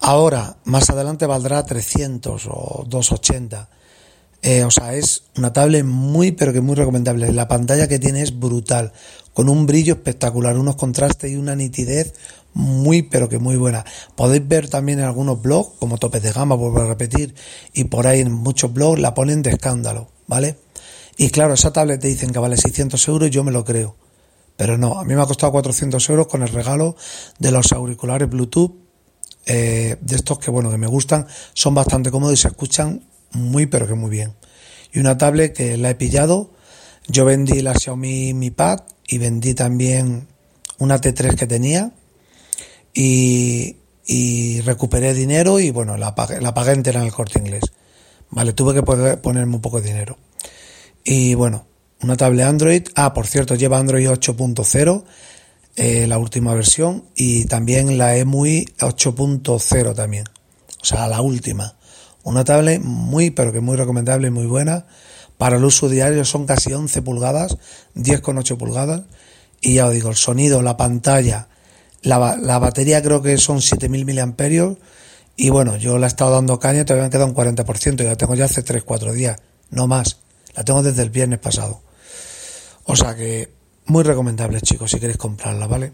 Ahora, 0.00 0.56
más 0.64 0.90
adelante 0.90 1.24
valdrá 1.24 1.64
300 1.64 2.46
o 2.48 2.84
280. 2.86 3.70
Eh, 4.44 4.62
o 4.62 4.70
sea, 4.70 4.94
es 4.94 5.22
una 5.38 5.54
tablet 5.54 5.86
muy, 5.86 6.32
pero 6.32 6.52
que 6.52 6.60
muy 6.60 6.74
recomendable. 6.74 7.32
La 7.32 7.48
pantalla 7.48 7.88
que 7.88 7.98
tiene 7.98 8.20
es 8.20 8.38
brutal, 8.38 8.92
con 9.32 9.48
un 9.48 9.64
brillo 9.64 9.94
espectacular, 9.94 10.58
unos 10.58 10.76
contrastes 10.76 11.32
y 11.32 11.36
una 11.36 11.56
nitidez 11.56 12.12
muy 12.52 13.02
pero 13.02 13.30
que 13.30 13.38
muy 13.38 13.56
buena. 13.56 13.86
Podéis 14.14 14.46
ver 14.46 14.68
también 14.68 14.98
en 14.98 15.06
algunos 15.06 15.40
blogs, 15.40 15.70
como 15.78 15.96
topes 15.96 16.22
de 16.22 16.30
gama, 16.30 16.56
vuelvo 16.56 16.82
a 16.82 16.86
repetir, 16.86 17.34
y 17.72 17.84
por 17.84 18.06
ahí 18.06 18.20
en 18.20 18.32
muchos 18.32 18.70
blogs 18.70 19.00
la 19.00 19.14
ponen 19.14 19.40
de 19.40 19.50
escándalo, 19.50 20.08
¿vale? 20.26 20.58
Y 21.16 21.30
claro, 21.30 21.54
esa 21.54 21.72
tablet 21.72 22.02
te 22.02 22.08
dicen 22.08 22.30
que 22.30 22.38
vale 22.38 22.58
600 22.58 23.08
euros, 23.08 23.30
yo 23.30 23.44
me 23.44 23.50
lo 23.50 23.64
creo. 23.64 23.96
Pero 24.58 24.76
no, 24.76 25.00
a 25.00 25.04
mí 25.04 25.14
me 25.14 25.22
ha 25.22 25.26
costado 25.26 25.52
400 25.52 26.06
euros 26.10 26.26
con 26.26 26.42
el 26.42 26.48
regalo 26.48 26.96
de 27.38 27.50
los 27.50 27.72
auriculares 27.72 28.28
Bluetooth, 28.28 28.72
eh, 29.46 29.96
de 30.02 30.16
estos 30.16 30.38
que 30.38 30.50
bueno, 30.50 30.70
que 30.70 30.76
me 30.76 30.86
gustan, 30.86 31.26
son 31.54 31.74
bastante 31.74 32.10
cómodos 32.10 32.34
y 32.34 32.42
se 32.42 32.48
escuchan 32.48 33.02
muy 33.34 33.66
pero 33.66 33.86
que 33.86 33.94
muy 33.94 34.10
bien. 34.10 34.34
Y 34.92 35.00
una 35.00 35.18
tablet 35.18 35.52
que 35.52 35.76
la 35.76 35.90
he 35.90 35.94
pillado, 35.94 36.52
yo 37.08 37.24
vendí 37.24 37.60
la 37.60 37.74
Xiaomi 37.74 38.32
Mi 38.34 38.50
Pad 38.50 38.80
y 39.06 39.18
vendí 39.18 39.54
también 39.54 40.28
una 40.78 41.00
T3 41.00 41.34
que 41.34 41.46
tenía 41.46 41.92
y, 42.94 43.76
y 44.06 44.60
recuperé 44.62 45.14
dinero 45.14 45.60
y 45.60 45.70
bueno, 45.70 45.96
la 45.96 46.14
pagué, 46.14 46.40
la 46.40 46.54
pagué 46.54 46.72
entera 46.72 47.00
en 47.00 47.06
el 47.06 47.12
corte 47.12 47.38
inglés. 47.38 47.64
Vale, 48.30 48.52
tuve 48.52 48.74
que 48.74 48.82
poder 48.82 49.20
ponerme 49.20 49.54
un 49.54 49.60
poco 49.60 49.80
de 49.80 49.88
dinero. 49.88 50.18
Y 51.04 51.34
bueno, 51.34 51.66
una 52.02 52.16
tablet 52.16 52.46
Android. 52.46 52.82
Ah, 52.94 53.14
por 53.14 53.26
cierto, 53.26 53.54
lleva 53.54 53.78
Android 53.78 54.08
8.0, 54.08 55.04
eh, 55.76 56.06
la 56.06 56.18
última 56.18 56.54
versión, 56.54 57.04
y 57.14 57.44
también 57.46 57.98
la 57.98 58.16
EMUI 58.16 58.66
8.0 58.78 59.94
también. 59.94 60.24
O 60.80 60.84
sea, 60.84 61.06
la 61.08 61.20
última. 61.20 61.76
Una 62.24 62.42
tablet 62.42 62.82
muy, 62.82 63.30
pero 63.30 63.52
que 63.52 63.60
muy 63.60 63.76
recomendable 63.76 64.28
y 64.28 64.30
muy 64.30 64.46
buena. 64.46 64.86
Para 65.38 65.56
el 65.56 65.64
uso 65.64 65.88
diario 65.88 66.24
son 66.24 66.46
casi 66.46 66.72
11 66.72 67.02
pulgadas, 67.02 67.56
10,8 67.94 68.56
pulgadas. 68.56 69.02
Y 69.60 69.74
ya 69.74 69.86
os 69.86 69.92
digo, 69.92 70.10
el 70.10 70.16
sonido, 70.16 70.62
la 70.62 70.76
pantalla, 70.76 71.48
la, 72.02 72.36
la 72.36 72.58
batería 72.58 73.02
creo 73.02 73.22
que 73.22 73.38
son 73.38 73.62
7000 73.62 74.04
miliamperios 74.04 74.76
y 75.36 75.50
bueno, 75.50 75.76
yo 75.76 75.98
la 75.98 76.06
he 76.06 76.08
estado 76.08 76.32
dando 76.32 76.58
caña, 76.58 76.84
todavía 76.84 77.04
me 77.04 77.10
queda 77.10 77.24
un 77.24 77.34
40%, 77.34 78.00
y 78.00 78.04
la 78.04 78.16
tengo 78.16 78.34
ya 78.34 78.44
hace 78.44 78.64
3-4 78.64 79.12
días, 79.12 79.40
no 79.70 79.86
más. 79.86 80.18
La 80.54 80.64
tengo 80.64 80.82
desde 80.82 81.02
el 81.02 81.10
viernes 81.10 81.40
pasado. 81.40 81.82
O 82.84 82.94
sea 82.94 83.16
que 83.16 83.52
muy 83.86 84.02
recomendable, 84.02 84.60
chicos, 84.60 84.90
si 84.90 84.98
queréis 84.98 85.18
comprarla, 85.18 85.66
¿vale? 85.66 85.92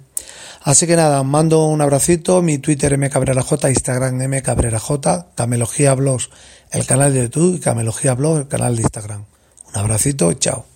Así 0.62 0.86
que 0.86 0.96
nada, 0.96 1.22
mando 1.22 1.64
un 1.66 1.80
abracito, 1.80 2.42
mi 2.42 2.58
Twitter 2.58 2.96
mcabreraj, 2.98 3.64
Instagram 3.68 4.16
mcabreraj, 4.28 4.90
Camelogía 5.34 5.94
Blogs, 5.94 6.30
el 6.70 6.86
canal 6.86 7.14
de 7.14 7.22
YouTube 7.22 7.56
y 7.56 7.60
Camelogía 7.60 8.14
Blogs, 8.14 8.40
el 8.42 8.48
canal 8.48 8.76
de 8.76 8.82
Instagram. 8.82 9.24
Un 9.72 9.76
abracito, 9.76 10.32
chao. 10.34 10.69